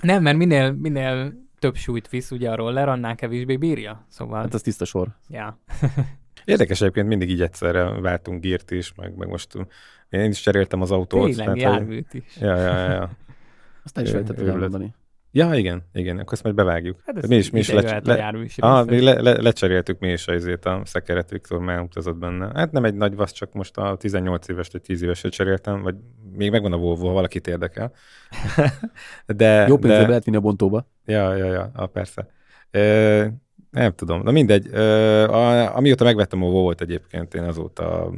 [0.00, 4.04] Nem, mert minél, minél több súlyt visz ugye a roller, annál kevésbé bírja.
[4.08, 5.06] Szóval, Hát az tiszta sor.
[5.28, 5.58] ja.
[6.48, 9.54] Érdekes egyébként mindig így egyszerre váltunk gírt is, meg, meg most
[10.08, 11.24] én is cseréltem az autót.
[11.24, 12.36] Tényleg hogy- járműt is.
[12.40, 13.10] Ja, ja, ja.
[13.84, 14.40] Azt te is őrület.
[14.40, 14.94] elmondani.
[15.30, 17.02] Ja, igen, igen, akkor ezt majd bevágjuk.
[17.04, 20.28] Hát mi is, mi is le, le, is ah, mi le, le, lecseréltük mi is
[20.28, 22.50] a, izét, a szekeret, Viktor már utazott benne.
[22.54, 25.94] Hát nem egy nagy vasz, csak most a 18 éves vagy 10 éveset cseréltem, vagy
[26.36, 27.92] még megvan a Volvo, ha valakit érdekel.
[29.26, 30.88] de, Jó pénzre de, lehet vinni a bontóba.
[31.04, 32.28] Ja, ja, ja, ah, persze.
[32.70, 33.26] Ö,
[33.70, 34.68] nem tudom, na mindegy.
[34.72, 38.10] Ö, a, amióta megvettem a Volvo-t egyébként, én azóta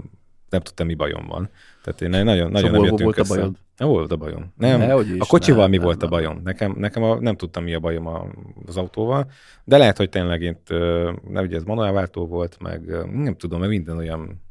[0.49, 1.51] nem tudtam, mi bajom van.
[1.83, 3.35] Tehát én nagyon, nagyon nem jöttünk volt a össze.
[3.35, 3.57] bajod?
[3.77, 4.53] Nem volt a bajom.
[4.57, 5.19] Nem, is.
[5.19, 6.11] a kocsival Nem, mi nem, volt a nem.
[6.11, 6.41] bajom?
[6.45, 8.27] Nekem, nekem a, nem tudtam, mi a bajom a,
[8.67, 9.31] az autóval,
[9.65, 13.71] de lehet, hogy tényleg itt, ö, nem ugye ez manuálváltó volt, meg nem tudom, mert
[13.71, 14.43] minden olyan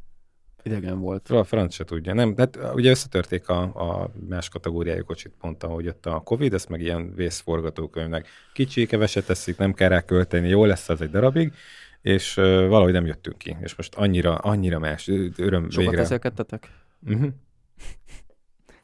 [0.70, 1.30] Idegen volt.
[1.30, 2.14] a franc se tudja.
[2.14, 6.54] Nem, de hát ugye összetörték a, a más kategóriájú kocsit pont, ahogy jött a Covid,
[6.54, 8.28] ezt meg ilyen vészforgatókönyvnek.
[8.54, 11.54] Kicsi, keveset teszik, nem kell rá költeni, jó lesz az egy darabig,
[12.02, 13.58] és uh, valahogy nem jöttünk ki.
[13.62, 15.08] És most annyira, annyira más,
[15.38, 16.02] öröm Sokat végre.
[16.02, 16.72] eszelkedtetek?
[17.08, 17.30] Uh-huh.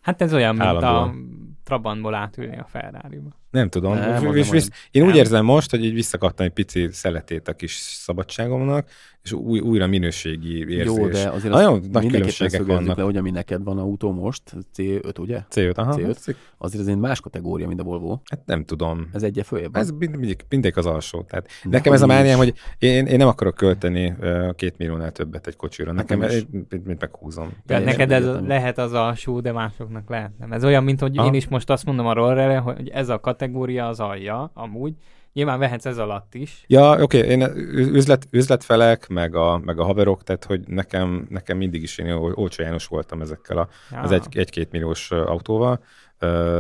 [0.02, 1.58] Hát ez olyan, mint a Állandóan.
[1.64, 3.30] Trabantból átülni a Ferrari-ba.
[3.56, 3.94] Nem tudom.
[3.94, 5.18] Nem, Nem, az és nem visz, én úgy Nem.
[5.18, 8.88] érzem most, hogy így visszakaptam egy pici szeletét a kis szabadságomnak,
[9.24, 10.86] és új, újra minőségi érzés.
[10.98, 12.98] Jó, de azért Nagyon azt nagy különbségek vannak.
[12.98, 14.42] le, hogy ami neked van autó most,
[14.78, 15.40] C5, ugye?
[15.52, 15.96] C5, aha.
[15.98, 16.36] C5.
[16.58, 18.20] Azért ez egy más kategória, mint a Volvo.
[18.30, 19.10] Hát nem tudom.
[19.14, 19.76] Ez egyre följebb.
[19.76, 21.22] Ez mind- mindig, mindig az alsó.
[21.22, 24.16] Tehát De nekem ez a mániám, hogy én, én nem akarok költeni
[24.56, 25.92] két milliónál többet egy kocsira.
[25.92, 27.46] Nekem Nekem egy, mint, mint meghúzom.
[27.46, 30.52] Ja, Teljesen neked ez lehet az alsó, de másoknak lehet nem.
[30.52, 31.28] Ez olyan, mint hogy Aha.
[31.28, 33.45] én is most azt mondom a rollerre, hogy ez a kategória
[33.88, 34.94] az alja, amúgy.
[35.34, 36.64] Nyilván vehetsz ez alatt is.
[36.68, 41.58] Ja, oké, én ü- üzlet, üzletfelek, meg a, meg a haverok, tehát hogy nekem, nekem
[41.58, 44.00] mindig is én ol- olcsó János voltam ezekkel a, Ja.
[44.00, 45.80] az egy, egy-két milliós autóval.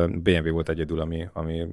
[0.07, 1.65] BMW volt egyedül, ami, ami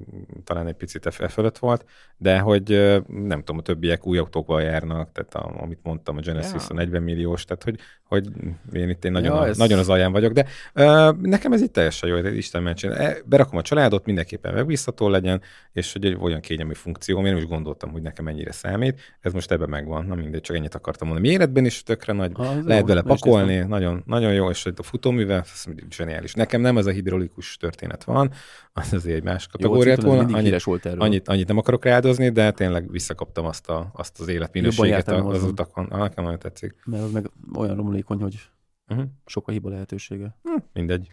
[0.43, 1.85] talán egy picit e e fölött volt,
[2.17, 2.69] de hogy
[3.07, 6.67] nem tudom, a többiek új autókval járnak, tehát a, amit mondtam, a Genesis Ja.
[6.69, 8.27] a 40 milliós, tehát hogy, hogy
[8.73, 11.73] én itt én nagyon, Ja, ez- nagyon az alján vagyok, de ö, nekem ez itt
[11.73, 12.91] teljesen jó, Isten mentsen.
[12.91, 17.45] E, Berakom a családot, mindenképpen megbízható legyen, és hogy egy olyan kényelmi funkció, én is
[17.45, 21.29] gondoltam, hogy nekem mennyire számít, ez most ebben megvan, na mindegy, csak ennyit akartam mondani.
[21.29, 24.73] Méretben is tökre nagy, jó, lehet vele nem is pakolni, nagyon, nagyon jó, és hogy
[24.77, 25.45] a futóművel,
[25.89, 26.33] zseniális.
[26.33, 28.31] Nekem nem ez a hidraulikus történet van,
[28.73, 31.01] az azért egy más Jó, kategóriát Citroen volna, annyit, volt erről.
[31.01, 35.49] annyit, annyit nem akarok rádozni, de tényleg visszakaptam azt, a, azt az életminőséget az azon.
[35.49, 35.85] utakon.
[35.85, 36.75] Ah, nekem nagyon tetszik.
[36.85, 38.35] Mert az meg olyan romlékony, hogy
[38.87, 39.05] Uh-huh.
[39.25, 40.37] sok a hiba lehetősége.
[40.73, 41.11] Mindegy.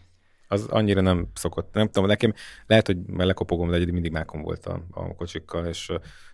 [0.49, 2.33] Az annyira nem szokott, nem tudom, nekem
[2.67, 5.93] lehet, hogy mert lekopogom, de mindig mákom volt a, a kocsikkal, és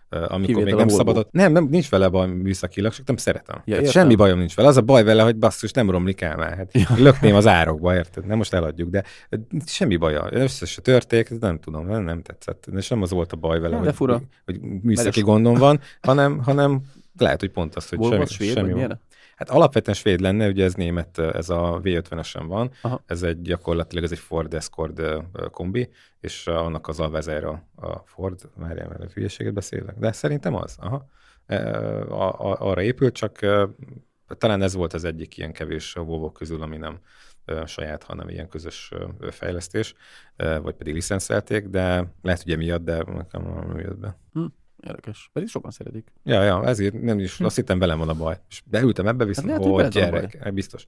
[0.09, 1.31] amikor Kivétel még nem szabadott.
[1.31, 3.61] Nem, nem, nincs vele baj műszakilag, csak nem szeretem.
[3.65, 3.91] Ja, értem.
[3.91, 4.67] semmi bajom nincs vele.
[4.67, 6.57] Az a baj vele, hogy basszus, nem romlik el már.
[6.57, 6.87] Hát, ja.
[6.97, 8.25] Lökném az árokba, érted?
[8.25, 9.03] Nem most eladjuk, de
[9.65, 10.27] semmi baja.
[10.31, 12.67] Össze se törték, nem tudom, nem, nem tetszett.
[12.75, 14.21] És nem az volt a baj vele, De hogy, fura.
[14.45, 16.81] hogy műszaki gondom van, hanem, hanem
[17.17, 18.99] lehet, hogy pont az, hogy Volvo semmi, svéd, milyen?
[19.37, 23.03] Hát alapvetően svéd lenne, ugye ez német, ez a V50-esen van, Aha.
[23.05, 25.01] ez egy gyakorlatilag ez egy Ford Escort
[25.51, 27.63] kombi, és annak az alvezer a,
[28.05, 31.09] Ford, várjál, mert hülyeséget beszélek, de szerintem az, aha.
[32.09, 33.39] A, a, arra épült, csak
[34.37, 36.99] talán ez volt az egyik ilyen kevés Volvo közül, ami nem
[37.65, 38.91] saját, hanem ilyen közös
[39.29, 39.93] fejlesztés,
[40.35, 44.17] vagy pedig licenszelték, de lehet, hogy emiatt, de nekem nem jött be.
[44.83, 45.29] Érdekes.
[45.33, 46.11] Pedig sokan szeretik.
[46.23, 48.39] Ja, ja, ezért nem is, azt hittem velem van a baj.
[48.49, 50.85] És beültem ebbe, viszont, lehet, hát hogy hogy veled van a gyerek, biztos.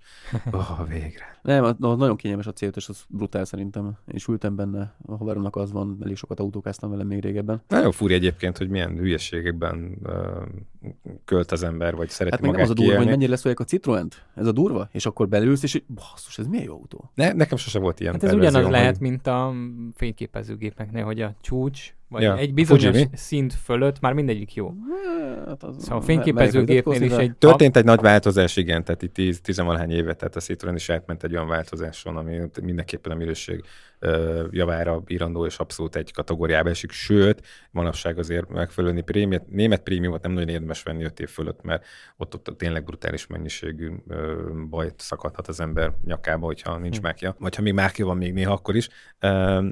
[0.51, 1.39] Oh, végre.
[1.41, 3.85] Nem, az nagyon kényelmes a C5-ös, az brutál szerintem.
[3.85, 7.61] Én is ültem benne, a haveromnak az van, elég sokat autókáztam vele még régebben.
[7.67, 10.13] Nagyon furi egyébként, hogy milyen hülyeségekben uh,
[11.25, 13.09] költ az ember, vagy szereti Hát meg nem magát az a durva, hogy kiélni.
[13.17, 16.73] mennyire leszólják a Citroent, ez a durva, és akkor belülsz, és basszus, ez milyen jó
[16.73, 17.11] autó.
[17.15, 19.53] Ne, nekem sose volt ilyen Hát ez ugyanaz hogy- lehet, mint a
[19.95, 24.73] fényképezőgépeknél, hogy a csúcs, vagy Ja, egy bizonyos Fuji, szint fölött már mindegyik jó.
[25.47, 27.36] Hát az, Szóval a fényképezőgépnél is egy...
[27.36, 31.23] Történt egy nagy változás, igen, tehát itt 10 tizenvalahány éve, tehát a Citroen is átment
[31.23, 33.63] egy olyan változáson, ami mindenképpen a minőség
[34.51, 37.41] javára írandó, és abszolút egy kategóriába esik, sőt,
[37.71, 41.85] manapság azért megfelelően prémiumot, német prémiumot nem nagyon érdemes venni 5 év fölött, mert
[42.17, 43.91] ott, ott tényleg brutális mennyiségű
[44.69, 47.03] bajt szakadhat az ember nyakába, hogyha nincs Hm.
[47.03, 48.89] mákja, vagy ha még mákja van még néha akkor is,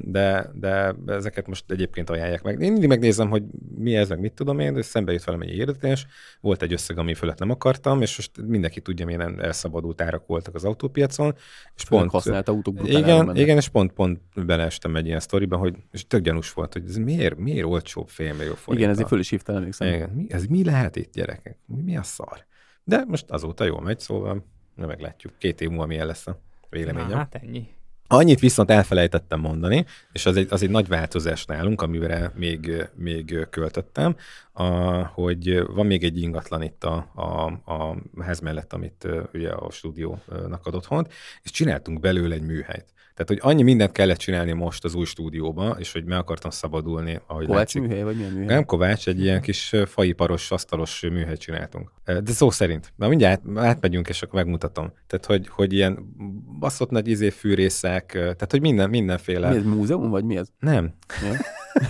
[0.01, 2.61] de, de ezeket most egyébként ajánlják meg.
[2.61, 3.43] Én mindig megnézem, hogy
[3.78, 6.05] mi ez, meg mit tudom én, de szembe jött velem egy érdetés,
[6.41, 10.55] volt egy összeg, ami fölött nem akartam, és most mindenki tudja, milyen elszabadult árak voltak
[10.55, 11.34] az autópiacon,
[11.75, 15.76] és Főleg pont, használt autók igen, igen, és pont, pont beleestem egy ilyen sztoriba, hogy
[15.91, 18.82] és tök gyanús volt, hogy ez miért, miért olcsóbb félmillió forint.
[18.82, 19.88] Igen, ezért föl is hívtál, emlékszem.
[19.88, 21.57] Igen, mi, ez mi lehet itt, gyerekek?
[21.65, 22.45] Mi, mi a szar?
[22.84, 24.45] De most azóta jól megy, szóval
[24.76, 25.34] na meglátjuk.
[25.38, 27.09] Két év múlva milyen lesz a véleményem.
[27.09, 27.68] Na, hát ennyi.
[28.09, 33.47] Annyit viszont elfelejtettem mondani, és az egy, az egy nagy változás nálunk, amire még, még
[33.49, 34.15] költöttem,
[34.51, 34.63] a,
[35.05, 40.65] hogy van még egy ingatlan itt a, a, a ház mellett, amit ugye a stúdiónak
[40.65, 42.93] ad otthont, és csináltunk belőle egy műhelyt.
[43.18, 47.20] Tehát, hogy annyi mindent kellett csinálni most az új stúdióba, és hogy meg akartam szabadulni,
[47.28, 47.82] ahogy Kovács látszik.
[47.82, 48.45] műhely, vagy milyen műhely?
[48.45, 51.91] Nem Kovács, egy ilyen kis faiparos, asztalos műhelyt csináltunk.
[52.05, 52.93] De szó szerint.
[52.95, 54.93] Na mindjárt át- átmegyünk, és akkor megmutatom.
[55.07, 56.15] Tehát, hogy, hogy ilyen
[56.59, 59.49] baszott nagy izé fűrészek, tehát, hogy minden, mindenféle.
[59.49, 60.47] Mi ez, múzeum, vagy mi ez?
[60.59, 60.93] Nem.
[61.24, 61.32] Ja.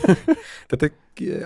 [0.67, 0.93] Tehát ki-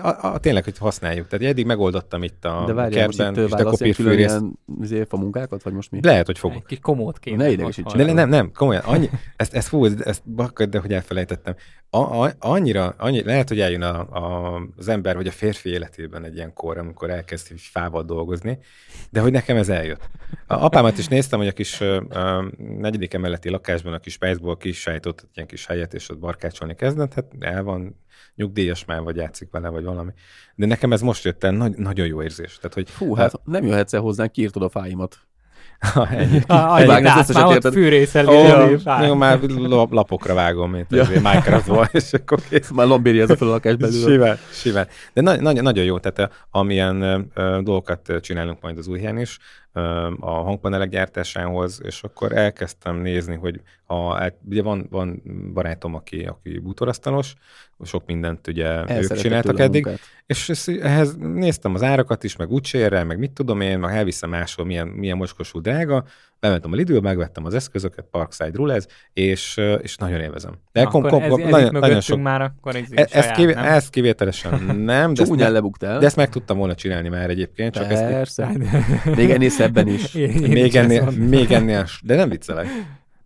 [0.02, 1.28] a, a, tényleg, hogy használjuk.
[1.28, 3.80] Tehát eddig megoldottam itt a De várjál, most kertben, itt és de válasz
[4.18, 5.98] ilyen izé, fa munkákat, vagy most mi?
[6.02, 6.64] Lehet, hogy fogok.
[6.68, 7.36] Egy komót kéne.
[7.36, 8.06] Ne idegesíts otthon.
[8.06, 11.54] De ne, nem, nem, komolyan, annyi, ezt, ezt fú, ezt bakkad, de hogy elfelejtettem.
[11.90, 16.24] A, a, annyira, annyi, lehet, hogy eljön a, a, az ember, vagy a férfi életében
[16.24, 18.58] egy ilyen kor, amikor elkezd fával dolgozni,
[19.10, 20.08] de hogy nekem ez eljött.
[20.46, 22.00] A apámat is néztem, hogy a kis ö,
[22.56, 27.14] negyedik emeleti lakásban a kis pénzból kisállított egy ilyen kis helyet, és ott barkácsolni kezdett,
[27.14, 28.01] hát el van
[28.34, 30.10] nyugdíjas már, vagy játszik vele, vagy valami.
[30.54, 32.56] De nekem ez most jött el, nagy, nagyon jó érzés.
[32.56, 35.18] Tehát, hogy Fú, hát nem jöhetsz el hozzánk, kiírtod a fáimat.
[36.10, 36.40] ennyi.
[36.46, 37.72] Ah, Kivágni Annyi az összeset, érted?
[37.72, 38.26] fűrészel.
[38.26, 41.04] Oh, még már lap- lapokra vágom, mint Ja.
[41.08, 42.70] Minecraftból, és akkor kész.
[42.70, 44.10] Már lambéri ez a lakás belül.
[44.10, 44.86] Simán, simán.
[45.12, 48.86] De na, na, nagyon jó, tehát ö, amilyen ö, ö, dolgokat ö, csinálunk majd az
[48.86, 49.38] új helyen is,
[50.20, 56.24] a hangpanelek gyártásához, és akkor elkezdtem nézni, hogy a, hát ugye van, van barátom, aki,
[56.24, 57.34] aki bútorasztalos,
[57.84, 60.02] sok mindent ugye ők Elszeretett csináltak eddig, munkát.
[60.26, 64.30] és ezt- ehhez néztem az árakat is, meg útcsérrel, meg mit tudom én, meg elviszem
[64.30, 66.04] máshol, milyen, milyen mocskosú drága,
[66.42, 70.52] bementem a Lidl, megvettem az eszközöket, Parkside Rulez, és, és nagyon élvezem.
[70.72, 72.22] De kom- kom- ez, kom- ez nagyon, itt nagyon sok.
[72.22, 73.64] már, akkor ez, E- ezt, kivé- nem?
[73.64, 75.98] ezt kivételesen nem, de ezt, Csúnyán me- lebuktál.
[75.98, 78.50] de ezt meg tudtam volna csinálni már egyébként, csak ezt Persze.
[79.16, 80.14] Még ennél szebben is.
[80.14, 82.66] Én- én még ezt ennél, még ennél, de nem viccelek.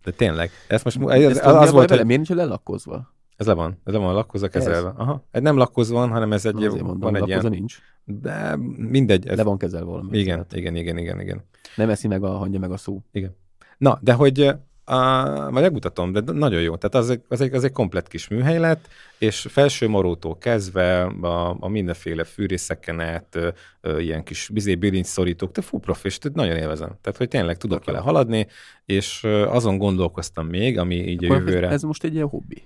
[0.03, 0.49] De tényleg.
[0.67, 3.15] Ez most ez, Ez az, az volt, hogy Miért nincs lelakkozva?
[3.37, 4.93] Ez le van, ez le van lakkozva kezelve.
[4.97, 5.23] Aha.
[5.31, 7.77] Ez nem lakkozva van, hanem ez egy, azért mondom, van egy ilyen, nincs.
[8.03, 9.27] de mindegy.
[9.27, 10.17] Ez, Le van kezelve valami.
[10.17, 11.43] igen, Tehát igen, igen, igen, igen.
[11.75, 13.01] Nem eszi meg a hangja meg a szó.
[13.77, 14.53] Na, de hogy uh,
[15.51, 16.75] majd megmutatom, de nagyon jó.
[16.75, 21.03] Tehát az egy, az, egy, az egy komplet kis műhely lett, és felső marótól kezdve
[21.03, 23.49] a, a mindenféle fűrészeken át ö,
[23.81, 26.97] ö, ilyen kis bizé bilincszorítók, de fú profi, és nagyon élvezem.
[27.01, 28.47] Tehát, hogy tényleg tudok vele haladni,
[28.85, 31.69] és azon gondolkoztam még, ami így a Akkor ez, jövőre.
[31.69, 32.63] ez most egy ilyen hobbi.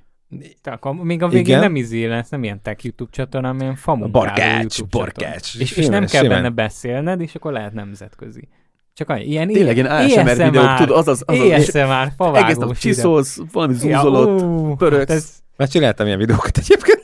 [0.61, 1.59] Tehát akkor még a végén Igen.
[1.59, 5.11] nem izé lesz, nem ilyen tech YouTube csatorna, hanem ilyen famunkáló Barkács, YouTube csatorna.
[5.13, 5.55] barkács.
[5.55, 6.41] És, és nem kell simán.
[6.41, 8.47] benne beszélned, és akkor lehet nemzetközi.
[8.93, 12.11] Csak annyi, ilyen Tényleg ilyen ASMR videók, tudod, az az, az, az, ASMR, egész nap
[12.17, 14.01] favágós csiszolsz, valami videó.
[14.01, 14.99] zúzolott, ú, pörögsz.
[14.99, 16.99] hát ez, Mert csináltam ilyen videókat egyébként.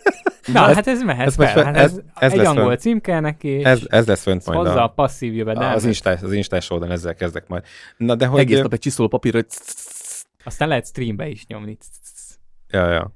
[0.54, 1.54] na, ez- hát ez mehet ez fel.
[1.54, 2.78] most- hát ez- ez, ez egy lesz angol fönn.
[2.78, 5.76] címke neki, és Ez, ez lesz fönt majd hozzá a a, passzív jövedelmet.
[5.76, 7.64] az, instás, az instás oldalon, ezzel kezdek majd.
[7.98, 8.40] Na de hogy...
[8.40, 9.48] Egész nap egy csiszoló papírra, hogy
[10.44, 11.78] Aztán lehet streambe is nyomni.
[12.70, 13.12] Ja, ja.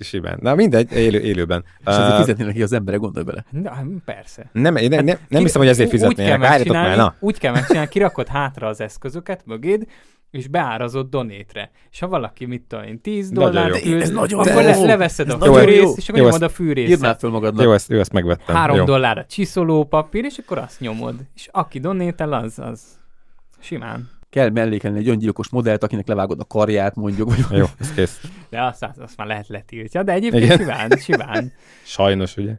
[0.00, 0.38] Simán.
[0.42, 1.64] Na mindegy, élő, élőben.
[1.80, 3.44] és azért Uh, fizetnének ki az emberek, gondolj bele.
[3.50, 4.50] Na, persze.
[4.52, 6.38] nem, én nem, nem, nem Ki- hiszem, hogy ezért fizetnének.
[6.38, 7.14] megcsinálni, már, na.
[7.18, 9.86] Úgy kell megcsinálni, kirakod hátra az eszközöket mögéd,
[10.30, 11.70] és beárazott donétre.
[11.90, 15.30] És ha valaki, mit tudom én, 10 Nagyon dollár küld, Ez nagyon akkor le, leveszed
[15.30, 17.64] a fűrészt, és akkor Jó, nyomod a Írd már föl magadnak.
[17.64, 18.56] Jó, ezt, jó, ezt megvettem.
[18.56, 18.84] Három jó.
[18.84, 21.14] dollár a csiszoló papír, és akkor azt nyomod.
[21.34, 22.82] És aki donétel, az, az
[23.60, 24.10] simán.
[24.30, 27.48] Kell mellékelni egy öngyilkos modellt, akinek levágod a karját, mondjuk.
[27.48, 28.20] Vagy Jó, ez kész.
[28.50, 30.02] De azt, azt, azt már lehet letiltja.
[30.02, 30.58] De egyébként Igen.
[30.58, 31.52] simán, simán.
[31.84, 32.56] Sajnos, ugye?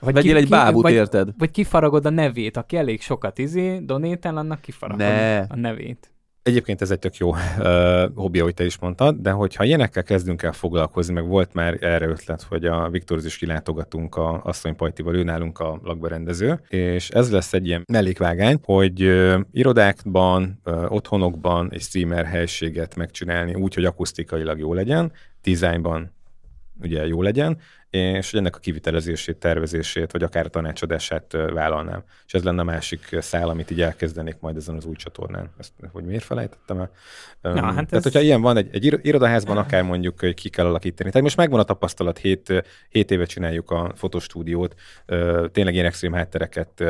[0.00, 1.28] Vagy Vegyél egy bábút, vagy, érted?
[1.38, 5.38] vagy kifaragod a nevét, aki elég sokat izé, donétel, annak kifaragod Ne.
[5.38, 6.13] a nevét.
[6.44, 7.36] Egyébként ez egy tök jó uh,
[8.14, 12.06] hobbi, ahogy te is mondtad, de hogyha ilyenekkel kezdünk el foglalkozni, meg volt már erre
[12.06, 17.30] ötlet, hogy a Viktorhoz is kilátogatunk a Asszony Pajtival, ő nálunk a lakberendező, és ez
[17.30, 23.84] lesz egy ilyen mellékvágány, hogy uh, irodákban, uh, otthonokban egy streamer helységet megcsinálni úgy, hogy
[23.84, 26.12] akusztikailag jó legyen, dizájnban
[26.82, 27.58] ugye jó legyen,
[27.94, 32.02] és hogy ennek a kivitelezését, tervezését, vagy akár a tanácsadását vállalnám.
[32.26, 35.50] És ez lenne a másik szál, amit így elkezdenék majd ezen az új csatornán.
[35.58, 36.90] Ezt, hogy miért felejtettem el?
[37.40, 40.48] Na, hát Tehát, ez- hogyha ilyen van, egy, egy iro- irodaházban akár mondjuk hogy ki
[40.48, 41.08] kell alakítani.
[41.08, 44.74] Tehát most megvan a tapasztalat, hét, hét éve csináljuk a fotostúdiót,
[45.52, 46.84] tényleg ilyen extrém háttereket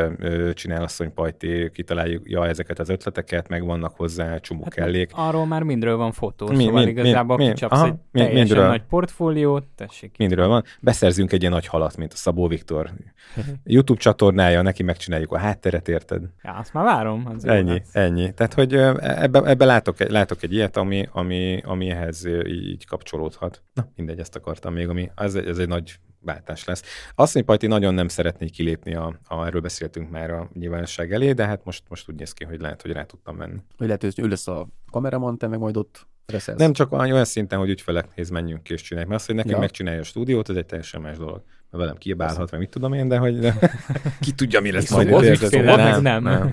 [0.54, 5.10] csinál asszony Pajti, kitaláljuk ja, ezeket az ötleteket, megvannak hozzá csomó Hát kellék.
[5.14, 7.98] Arról már mindről van fotó, Mi- szóval mi- igazából mi- mi- kicsapsz aha, egy mi-
[8.20, 8.66] teljesen mindről.
[8.66, 10.14] nagy portfóliót, tessék.
[10.18, 10.64] Mindről van.
[10.94, 12.90] Beszerzünk egy ilyen nagy halat, mint a Szabó Viktor
[13.64, 16.22] YouTube csatornája, neki megcsináljuk a hátteret, érted?
[16.42, 17.26] Ja, azt már várom.
[17.34, 17.94] Az jó Ennyi, lesz.
[17.94, 18.34] ennyi.
[18.34, 23.62] Tehát, hogy ebbe, ebbe látok, egy- látok egy ilyet, ami, ami, ami ehhez így, kapcsolódhat.
[23.74, 26.82] Na, mindegy, ezt akartam még, ami, ez, egy- ez egy nagy váltás lesz.
[27.14, 31.32] Azt mondja, Pajti nagyon nem szeretné kilépni, a, a, erről beszéltünk már a nyilvánosság elé,
[31.32, 33.58] de hát most, most úgy néz ki, hogy lehet, hogy rá tudtam menni.
[33.76, 36.58] Vagy lehet, hogy ő lesz a kameraman, te meg majd ott reszelsz.
[36.58, 39.54] Nem csak olyan olyan szinten, hogy ügyfeleknéz menjünk ki és csináljuk, mert az, hogy nekünk
[39.54, 39.60] Ja.
[39.60, 41.42] megcsinálja a stúdiót, ez egy teljesen más dolog.
[41.70, 43.54] Mert velem kiabálhat, meg mit tudom én, de hogy de,
[44.20, 45.22] ki tudja, mi lesz majd.
[45.22, 46.22] ügyféle meg nem, nem.
[46.22, 46.46] nem.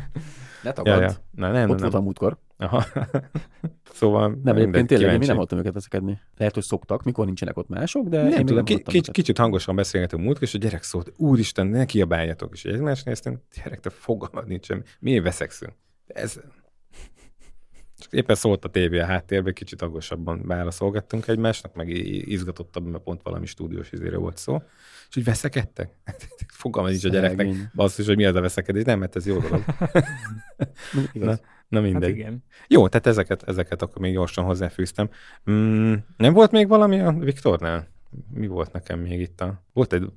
[0.63, 1.01] Ne Ja, tagad.
[1.01, 1.11] ja.
[1.31, 2.37] Na, nem, Ott nem, volt a múltkor.
[2.57, 2.83] Aha.
[3.93, 5.25] szóval Nem, egyébként tényleg, én mi kíváncsi.
[5.27, 6.19] nem hallottam őket veszekedni.
[6.37, 9.11] Lehet, hogy szoktak, mikor nincsenek ott mások, de Nem én még tudom, nem őket.
[9.11, 12.53] kicsit hangosan beszélgetünk múlt, és a gyerek szólt, úristen, ne kiabáljatok.
[12.53, 15.71] És egymást néztünk, gyerek, te fogalmad nincsen, miért veszekszünk?
[16.07, 16.39] Ez...
[18.11, 23.21] Éppen szólt a tévé a háttérben, kicsit hangosabban válaszolgattunk egymásnak, meg i- izgatottabban, mert pont
[23.23, 24.61] valami stúdiós izére volt szó.
[25.09, 25.89] És úgy veszekedtek?
[26.47, 27.47] Fogalma nincs a gyereknek.
[27.75, 28.83] Basszus, hogy mi az a veszekedés.
[28.83, 29.63] Nem, mert ez jó dolog.
[31.13, 31.41] Igaz.
[31.67, 32.15] Na Hát mindegy.
[32.15, 32.43] igen.
[32.67, 35.09] Jó, tehát ezeket, ezeket akkor még gyorsan hozzáfűztem.
[35.51, 37.87] Mm, nem volt még valami a Viktornál?
[38.33, 39.63] Mi volt nekem még itt a...
[39.73, 40.11] Volt egy...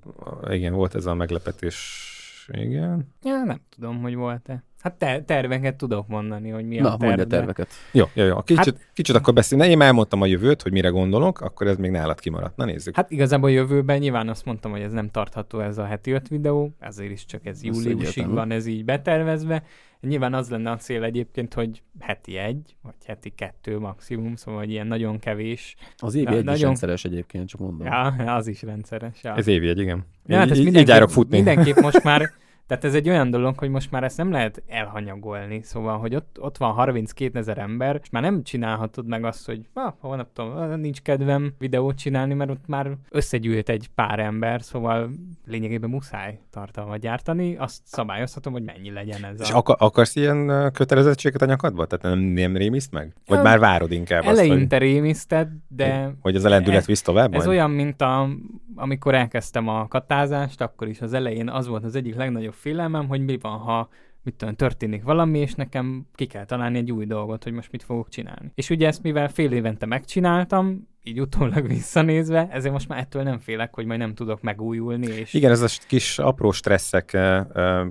[0.48, 2.08] Igen, volt ez a meglepetés...
[2.52, 3.08] Igen.
[3.22, 4.64] Ja, nem tudom, hogy volt-e.
[4.84, 7.36] Hát ter- terveket tudok mondani, hogy mi Na, a mondja a terve.
[7.36, 7.68] terveket.
[7.92, 8.42] Jó, jó, jó.
[8.42, 8.90] Kicsit, hát...
[8.92, 9.68] kicsit akkor beszélni.
[9.68, 12.56] Én már elmondtam a jövőt, hogy mire gondolok, akkor ez még nálad kimaradt.
[12.56, 12.96] Na nézzük.
[12.96, 16.74] Hát igazából jövőben nyilván azt mondtam, hogy ez nem tartható ez a heti öt videó,
[16.78, 19.62] ezért is csak ez júliusig van ez így betervezve.
[20.00, 24.70] Nyilván az lenne a cél egyébként, hogy heti egy, vagy heti kettő maximum, szóval hogy
[24.70, 25.76] ilyen nagyon kevés.
[25.96, 27.86] Az évi Na, egy is nagyon- rendszeres egyébként, csak mondom.
[27.86, 29.18] Ja, az is rendszeres.
[29.22, 29.34] Ja.
[29.36, 30.04] Ez évi egy, igen.
[30.26, 31.36] Ja, hát ezt mindenképp, futni.
[31.36, 32.22] mindenképp most már,
[32.66, 36.36] tehát ez egy olyan dolog, hogy most már ezt nem lehet elhanyagolni, szóval, hogy ott,
[36.40, 40.26] ott van 32 ezer ember, és már nem csinálhatod meg azt, hogy ah, hol nem
[40.32, 45.10] tudom, ah, nincs kedvem videót csinálni, mert ott már összegyűlt egy pár ember, szóval
[45.46, 49.56] lényegében muszáj tartalmat gyártani, azt szabályozhatom, hogy mennyi legyen ez És a...
[49.56, 51.86] akar, akarsz ilyen kötelezettséget a nyakadba?
[51.86, 53.14] Tehát nem, nem rémiszt meg?
[53.26, 56.86] Vagy Ja, már várod inkább azt, Eleinte rémiszted, de hogy, hogy az a lendület ez-
[56.86, 57.48] visz tovább Ez majd?
[57.58, 58.28] olyan, mint a,
[58.74, 63.24] amikor elkezdtem a katázást, akkor is az elején az volt az egyik legnagyobb félelmem, hogy
[63.24, 63.88] mi van, ha
[64.22, 67.82] mit tudom, történik valami, és nekem ki kell találni egy új dolgot, hogy most mit
[67.82, 68.50] fogok csinálni.
[68.54, 73.38] És ugye ezt mivel fél évente megcsináltam, így utólag visszanézve, ezért most már ettől nem
[73.38, 77.16] félek, hogy majd nem tudok megújulni, és Igen, ez a kis apró stresszek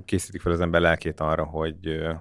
[0.04, 1.76] készítik fel az ember lelkét arra, hogy,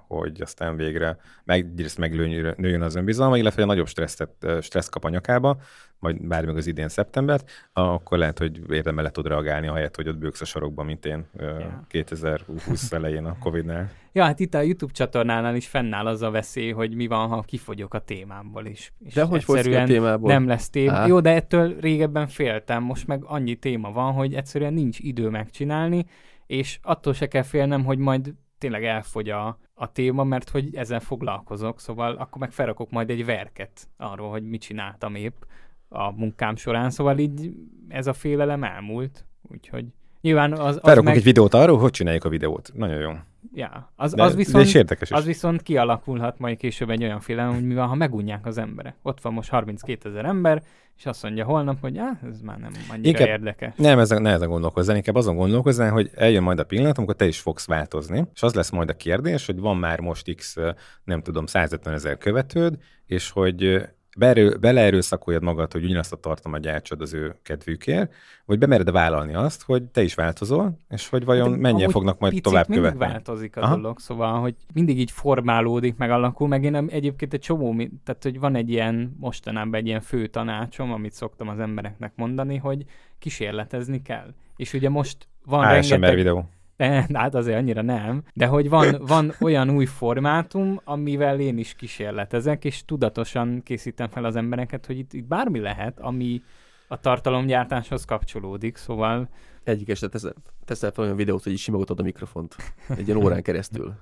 [0.08, 5.06] hogy aztán végre meg, egyrészt meglőjön nőjön az önbizalma, illetve egy nagyobb stresszet, stressz kap
[5.06, 5.58] a nyakába,
[6.00, 10.08] majd bár meg az idén szeptembert, akkor lehet, hogy érdemel le tud reagálni, ahelyett, hogy
[10.08, 11.86] ott bőgsz a sarokba, mint én Ja.
[11.88, 13.92] 2020 elején a Covid-nál.
[14.16, 17.42] Ja, hát itt a YouTube csatornánál is fennáll az a veszély, hogy mi van, ha
[17.42, 18.94] kifogyok a témámból is.
[19.00, 20.32] És De hogy fogysz a témából?
[20.32, 20.92] Nem lesz téma.
[20.92, 21.08] Á.
[21.08, 26.06] Jó, de ettől régebben féltem, most meg annyi téma van, hogy egyszerűen nincs idő megcsinálni,
[26.46, 31.00] és attól se kell félnem, hogy majd tényleg elfogy a, a téma, mert hogy ezzel
[31.00, 35.42] foglalkozok, szóval akkor meg felrakok majd egy verket arról, hogy mit csináltam épp
[35.90, 37.52] a munkám során, szóval így
[37.88, 39.86] ez a félelem elmúlt, úgyhogy
[40.22, 41.18] nyilván az, az Felrakunk meg...
[41.18, 42.72] egy videót arról, hogy csináljuk a videót.
[42.74, 43.12] Nagyon jó.
[43.54, 45.16] Ja, az, De, az, de viszont, is érdekes is.
[45.16, 48.96] az viszont kialakulhat majd később egy olyan félelem, hogy mi van, ha megunják az emberek.
[49.02, 50.64] Ott van most 32 ezer ember,
[50.98, 53.74] és azt mondja holnap, hogy á, ez már nem annyira Inkább- érdekes.
[53.76, 57.26] Nem, ezen, ne ezen gondolkozzál, inkább azon gondolkozzál, hogy eljön majd a pillanat, amikor te
[57.26, 60.56] is fogsz változni, és az lesz majd a kérdés, hogy van már most x,
[61.04, 63.82] nem tudom, 150 ezer követőd, és hogy
[64.18, 68.14] beerő, beleerőszakoljad magad, hogy ugyanazt a tartalmat gyártsad az ő kedvükért,
[68.46, 72.42] vagy bemered vállalni azt, hogy te is változol, és hogy vajon De mennyien fognak majd
[72.42, 73.12] tovább mindig követni.
[73.14, 73.76] változik a Aha.
[73.76, 78.40] dolog, szóval, hogy mindig így formálódik, meg alakul, meg én egyébként egy csomó, tehát hogy
[78.40, 82.86] van egy ilyen, mostanában egy ilyen fő tanácsom, amit szoktam az embereknek mondani, hogy
[83.20, 84.34] kísérletezni kell.
[84.56, 86.16] És ugye most van ASMR rengeteg...
[86.16, 86.50] videó.
[87.14, 88.24] Hát azért annyira nem.
[88.34, 94.24] De hogy van, van olyan új formátum, amivel én is kísérletezek, és tudatosan készítem fel
[94.26, 96.42] az embereket, hogy itt, itt bármi lehet, ami
[96.88, 99.30] a tartalomgyártáshoz kapcsolódik, szóval
[99.64, 100.34] Egyik eset teszel,
[100.66, 102.56] teszel fel olyan videót, hogy is simogatod a mikrofont.
[102.90, 103.94] Egy ilyen órán keresztül.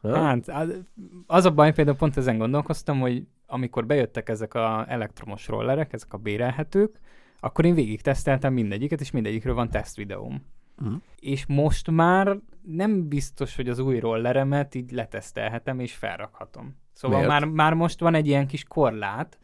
[0.00, 0.18] Ha?
[0.18, 0.80] Hát az-
[1.26, 6.12] az a baj, például pont ezen gondolkoztam, hogy amikor bejöttek ezek a elektromos rollerek, ezek
[6.12, 7.00] a bérelhetők,
[7.40, 10.42] akkor én végig teszteltem mindegyiket, és mindegyikről van tesztvideóm.
[10.76, 10.94] Mhm.
[11.20, 16.76] És most már nem biztos, hogy az új rolleremet így letesztelhetem és felrakhatom.
[16.92, 17.32] Szóval Miért?
[17.32, 19.38] már, már most van egy ilyen kis korlát,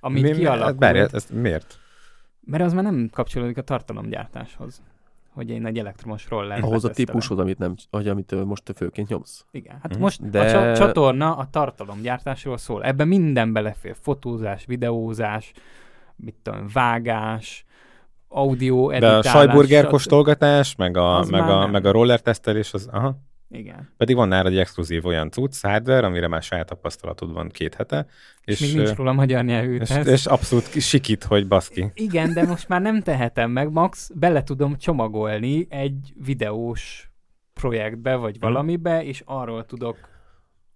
[0.00, 0.78] amit Mi- kialakult.
[0.78, 1.78] Várj, ezt miért?
[2.40, 4.82] Mert az már nem kapcsolódik a tartalomgyártáshoz.
[5.30, 9.46] Hogy én egy elektromos roller Ahhoz a típushoz, amit, nem, vagy amit most főként nyomsz.
[9.50, 10.00] Igen, hát Mhm.
[10.00, 12.84] most De- a csa- csatorna a tartalomgyártásról szól.
[12.84, 13.96] Ebben minden belefér.
[14.00, 15.52] Fotózás, videózás,
[16.16, 17.64] mit tudom, vágás,
[18.34, 19.26] audio, De a editálás.
[19.30, 21.70] sajburger kóstolgatás, meg a, meg a, nem.
[21.70, 23.16] meg a roller tesztelés, az, aha.
[23.50, 23.92] Igen.
[23.96, 28.06] Pedig van nálad egy exkluzív olyan cucc, hardware, amire már saját tapasztalatod van két hete,
[28.44, 31.90] És, és, még nincs róla magyar nyelvű és, és abszolút sikít, hogy baszki.
[31.94, 37.10] Igen, de most már nem tehetem meg, max bele tudom csomagolni egy videós
[37.52, 38.44] projektbe, vagy Mhm.
[38.44, 39.96] valamibe, és arról tudok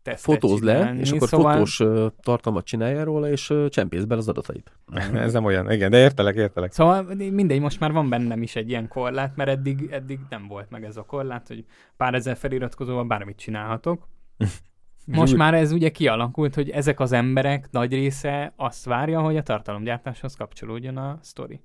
[0.08, 1.00] tesztet Fotózd le, csinálni.
[1.00, 1.52] és akkor szóval...
[1.52, 1.82] fotós
[2.20, 4.72] tartalmat csináljál róla, és csempész bele az adatait.
[5.14, 6.72] Ez nem olyan, igen, de értelek, értelek.
[6.72, 10.70] Szóval mindegy, most már van bennem is egy ilyen korlát, mert eddig, eddig nem volt
[10.70, 11.64] meg ez a korlát, hogy
[11.96, 14.08] pár ezer feliratkozóval bármit csinálhatok.
[15.12, 19.42] Most már ez ugye kialakult, hogy ezek az emberek nagy része azt várja, hogy a
[19.42, 21.60] tartalomgyártáshoz kapcsolódjon a sztori.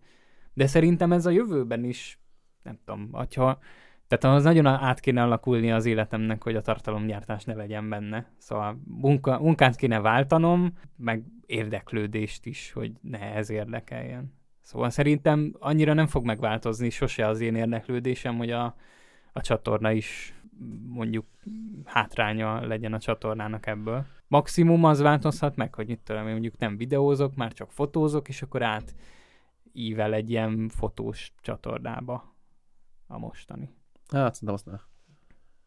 [0.53, 2.19] De szerintem ez a jövőben is,
[2.63, 3.59] nem tudom, hogyha,
[4.07, 8.31] tehát az nagyon át kéne alakulni az életemnek, hogy a tartalomgyártás ne legyen benne.
[8.37, 14.33] Szóval munka, munkát kéne váltanom, meg érdeklődést is, hogy ne ez érdekeljen.
[14.61, 18.75] Szóval szerintem annyira nem fog megváltozni sose az én érdeklődésem, hogy a,
[19.33, 20.33] a csatorna is
[20.87, 21.25] mondjuk
[21.85, 24.05] hátránya legyen a csatornának ebből.
[24.27, 28.41] Maximum az változhat meg, hogy mit tudom én, mondjuk nem videózok, már csak fotózok, és
[28.41, 28.95] akkor át
[29.73, 32.35] ível egy ilyen fotós csatornába
[33.07, 33.69] a mostani.
[34.19, 34.73] Hát szerintem azt ne.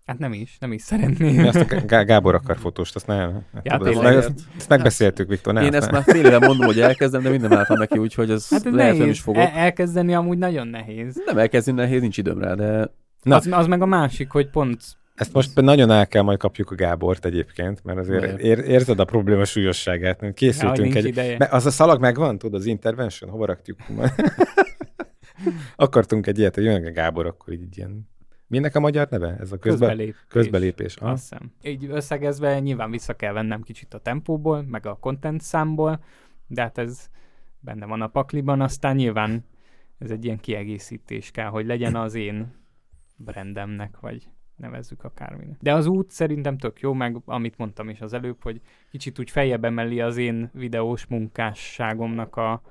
[0.04, 1.46] Hát nem is, nem is szeretném.
[1.46, 3.44] Azt a Gá- Gábor akar fotóst, azt nem.
[3.62, 5.54] Ja, Tudod, meg, ezt, ezt megbeszéltük, Viktor.
[5.54, 5.92] Ne, Én ezt ne.
[5.92, 8.96] már fél éve mondom, hogy elkezdem, de minden álltam neki, úgyhogy ez Hát lehet nem
[8.96, 9.12] nehéz.
[9.12, 9.42] is fogok.
[9.42, 11.22] El- elkezdeni amúgy nagyon nehéz.
[11.24, 12.90] Nem elkezdeni nehéz, nincs időm rá, de
[13.22, 13.36] Na.
[13.36, 14.82] Az, az meg a másik, hogy pont
[15.14, 19.04] Ezt most nagyon el kell majd kapjuk a Gábort egyébként, mert azért ér, érzed a
[19.04, 20.22] probléma súlyosságát.
[20.22, 21.06] ja, Készültünk nincs egy...
[21.06, 21.48] ideje.
[21.50, 23.78] Az a szalag megvan, tudod, az intervention, hova rakjuk?
[25.76, 28.08] Akartunk egy ilyet, hogy jön a Gábor, akkor így ilyen...
[28.46, 29.36] Minek a magyar neve?
[29.38, 29.86] Ez a közbe...
[29.86, 30.24] Közbelépés.
[30.28, 30.96] közbelépés.
[30.96, 31.10] Ah.
[31.10, 31.52] Azt hiszem.
[31.62, 36.04] Így összegezve nyilván vissza kell vennem kicsit a tempóból, meg a content számból,
[36.46, 37.10] de hát ez
[37.60, 39.44] benne van a pakliban, aztán nyilván
[39.98, 42.54] ez egy ilyen kiegészítés kell, hogy legyen az én
[43.16, 45.56] brandemnek, vagy nevezzük akárminek.
[45.60, 49.30] De az út szerintem tök jó, meg amit mondtam is az előbb, hogy kicsit úgy
[49.30, 52.62] feljebb emeli az én videós munkásságomnak a,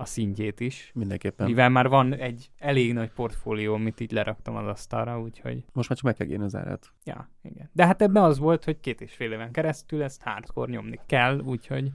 [0.00, 0.90] a szintjét is.
[0.94, 1.46] mindenképpen.
[1.46, 5.98] Mivel már van egy elég nagy portfólió, amit így leraktam az asztalra, úgyhogy Most már
[5.98, 6.92] csak meg kell írni az árát.
[7.04, 7.70] Ja, igen.
[7.72, 11.38] De hát ebben az volt, hogy két és fél éven keresztül ezt hardcore nyomni kell,
[11.38, 11.90] úgyhogy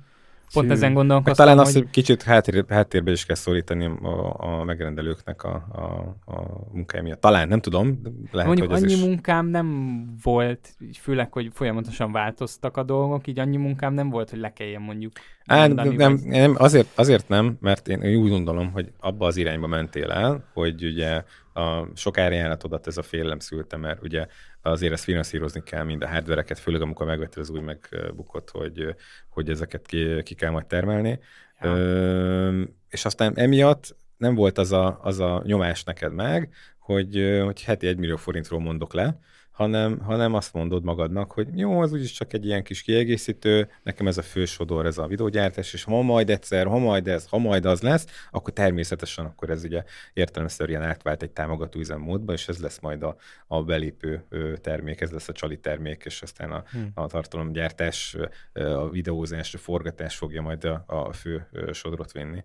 [0.53, 0.71] pont Hű.
[0.71, 1.65] ezen Meg gondolkoztam, talán hogy...
[1.65, 5.83] azt, hogy kicsit háttér, háttérbe is kell szorítani a, a megrendelőknek a, a,
[6.31, 6.41] a
[6.71, 7.21] munkája miatt.
[7.21, 9.01] Talán, nem tudom, lehet, Mondjuk hogy annyi is...
[9.01, 14.39] munkám nem volt, főleg, hogy folyamatosan változtak a dolgok, így annyi munkám nem volt, hogy
[14.39, 15.11] le kelljen mondjuk
[15.45, 19.25] Á, mondani, nem, vagy- nem, azért, azért nem, mert én, én úgy gondolom, hogy abba
[19.25, 21.23] az irányba mentél el, hogy ugye
[21.53, 24.25] a sok árajánlatodat ez a félelem szülte, mert ugye
[24.71, 28.95] azért ezt finanszírozni kell mind a hardvereket, főleg amikor megvetted az új megbukott, hogy,
[29.29, 31.19] hogy ezeket ki, ki kell majd termelni.
[31.61, 31.75] Ja.
[31.77, 37.63] Ö, és aztán emiatt nem volt az a, az a nyomás neked meg, hogy, hogy
[37.63, 39.19] heti 1 millió forintról mondok le,
[39.55, 44.07] hanem, hanem azt mondod magadnak, hogy jó, az úgyis csak egy ilyen kis kiegészítő, nekem
[44.07, 47.37] ez a fő sodor, ez a videógyártás, és ha majd egyszer, ha majd ez, ha
[47.37, 49.83] majd az lesz, akkor természetesen akkor ez ugye
[50.13, 53.15] értelemszerűen átvált egy támogató üzemmódba, és ez lesz majd a,
[53.47, 54.23] a belépő
[54.61, 56.91] termék, ez lesz a csali termék, és aztán a, hmm.
[56.93, 58.17] a tartalomgyártás,
[58.53, 62.43] a videózás, a forgatás fogja majd a, a fő sodrot vinni.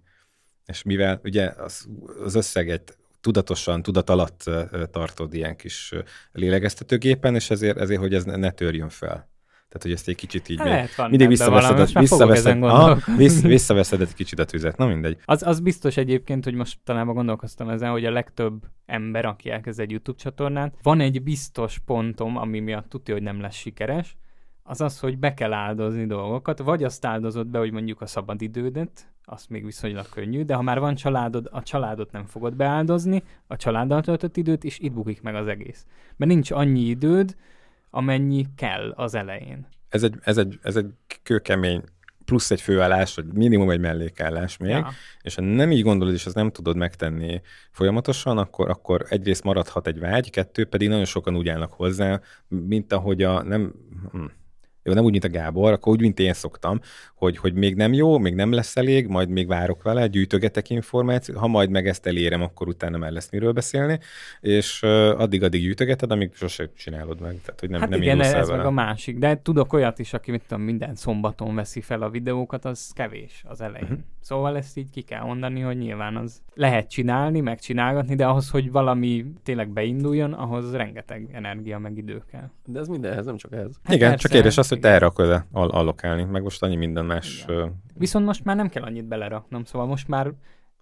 [0.66, 1.88] És mivel ugye az,
[2.24, 4.50] az összeget tudatosan, tudat alatt
[4.90, 5.94] tartod ilyen kis
[6.32, 9.28] lélegeztetőgépen, és ezért, ezért hogy ez ne törjön fel.
[9.70, 14.00] Tehát, hogy ezt egy kicsit így hát még, mindig visszaveszed, valami, visszaveszed, aha, vissz, visszaveszed
[14.00, 14.76] egy kicsit a tüzet.
[14.76, 15.18] Na mindegy.
[15.24, 19.80] Az, az biztos egyébként, hogy most talán gondolkoztam ezen, hogy a legtöbb ember, aki elkezd
[19.80, 24.16] egy YouTube csatornát, van egy biztos pontom, ami miatt tudja, hogy nem lesz sikeres,
[24.62, 29.12] az az, hogy be kell áldozni dolgokat, vagy azt áldozod be, hogy mondjuk a szabadidődet,
[29.30, 33.56] az még viszonylag könnyű, de ha már van családod, a családot nem fogod beáldozni, a
[33.56, 35.86] családdal töltött időt, és itt bukik meg az egész.
[36.16, 37.36] Mert nincs annyi időd,
[37.90, 39.66] amennyi kell az elején.
[39.88, 40.86] Ez egy, ez egy, ez egy
[41.22, 41.82] kőkemény
[42.24, 44.90] plusz egy főállás, vagy minimum egy mellékállás még, ja.
[45.22, 49.86] és ha nem így gondolod, és azt nem tudod megtenni folyamatosan, akkor, akkor egyrészt maradhat
[49.86, 53.72] egy vágy, kettő pedig nagyon sokan úgy állnak hozzá, mint ahogy a nem...
[54.12, 54.24] Hm
[54.90, 56.80] jó, nem úgy, mint a Gábor, akkor úgy, mint én szoktam,
[57.14, 61.38] hogy, hogy még nem jó, még nem lesz elég, majd még várok vele, gyűjtögetek információt,
[61.38, 63.98] ha majd meg ezt elérem, akkor utána már lesz miről beszélni,
[64.40, 67.40] és addig-addig gyűjtögeted, amíg sose csinálod meg.
[67.44, 68.56] Tehát, hogy nem, hát nem igen, ez vele.
[68.56, 72.10] meg a másik, de tudok olyat is, aki mit tudom, minden szombaton veszi fel a
[72.10, 73.88] videókat, az kevés az elején.
[73.88, 73.98] Uh-huh.
[74.20, 78.70] Szóval ezt így ki kell mondani, hogy nyilván az lehet csinálni, megcsinálgatni, de ahhoz, hogy
[78.70, 82.50] valami tényleg beinduljon, ahhoz rengeteg energia meg idő kell.
[82.66, 83.76] De ez mindenhez, nem csak ez.
[83.84, 87.04] Hát igen, persze, csak kérdés az, hogy te erre akarod allokálni, meg most annyi minden
[87.04, 87.44] más.
[87.48, 87.82] Igen.
[87.94, 90.32] Viszont most már nem kell annyit beleraknom, szóval most már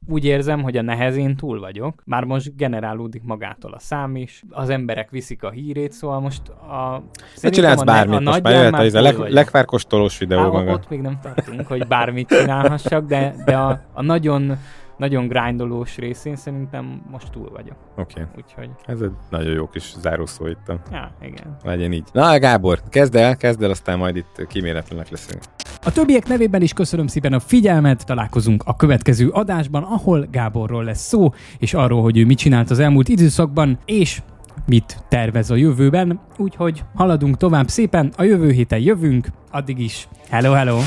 [0.06, 2.02] úgy érzem, hogy a nehezén túl vagyok.
[2.04, 7.02] Már most generálódik magától a szám is, az emberek viszik a hírét, szóval most a...
[7.42, 10.72] Ne csinálsz a bármit, a most már jöhet ez a leg, legfárkostolós videó Há, maga.
[10.72, 14.58] Ott még nem tartunk, hogy bármit csinálhassak, de, de a, a nagyon
[14.98, 17.76] nagyon grindolós részén szerintem most túl vagyok.
[17.96, 18.20] Oké.
[18.20, 18.32] Okay.
[18.36, 18.70] Úgyhogy...
[18.86, 20.72] Ez egy nagyon jó kis zárószó itt.
[20.90, 21.56] Ja, igen.
[21.64, 22.08] Legyen így.
[22.12, 25.42] Na, Gábor, kezd el, kezd el, aztán majd itt kíméletlenek leszünk.
[25.82, 31.06] A többiek nevében is köszönöm szépen a figyelmet, találkozunk a következő adásban, ahol Gáborról lesz
[31.06, 34.22] szó, és arról, hogy ő mit csinált az elmúlt időszakban, és
[34.66, 40.52] mit tervez a jövőben, úgyhogy haladunk tovább szépen, a jövő héten jövünk, addig is hello,
[40.52, 40.78] hello!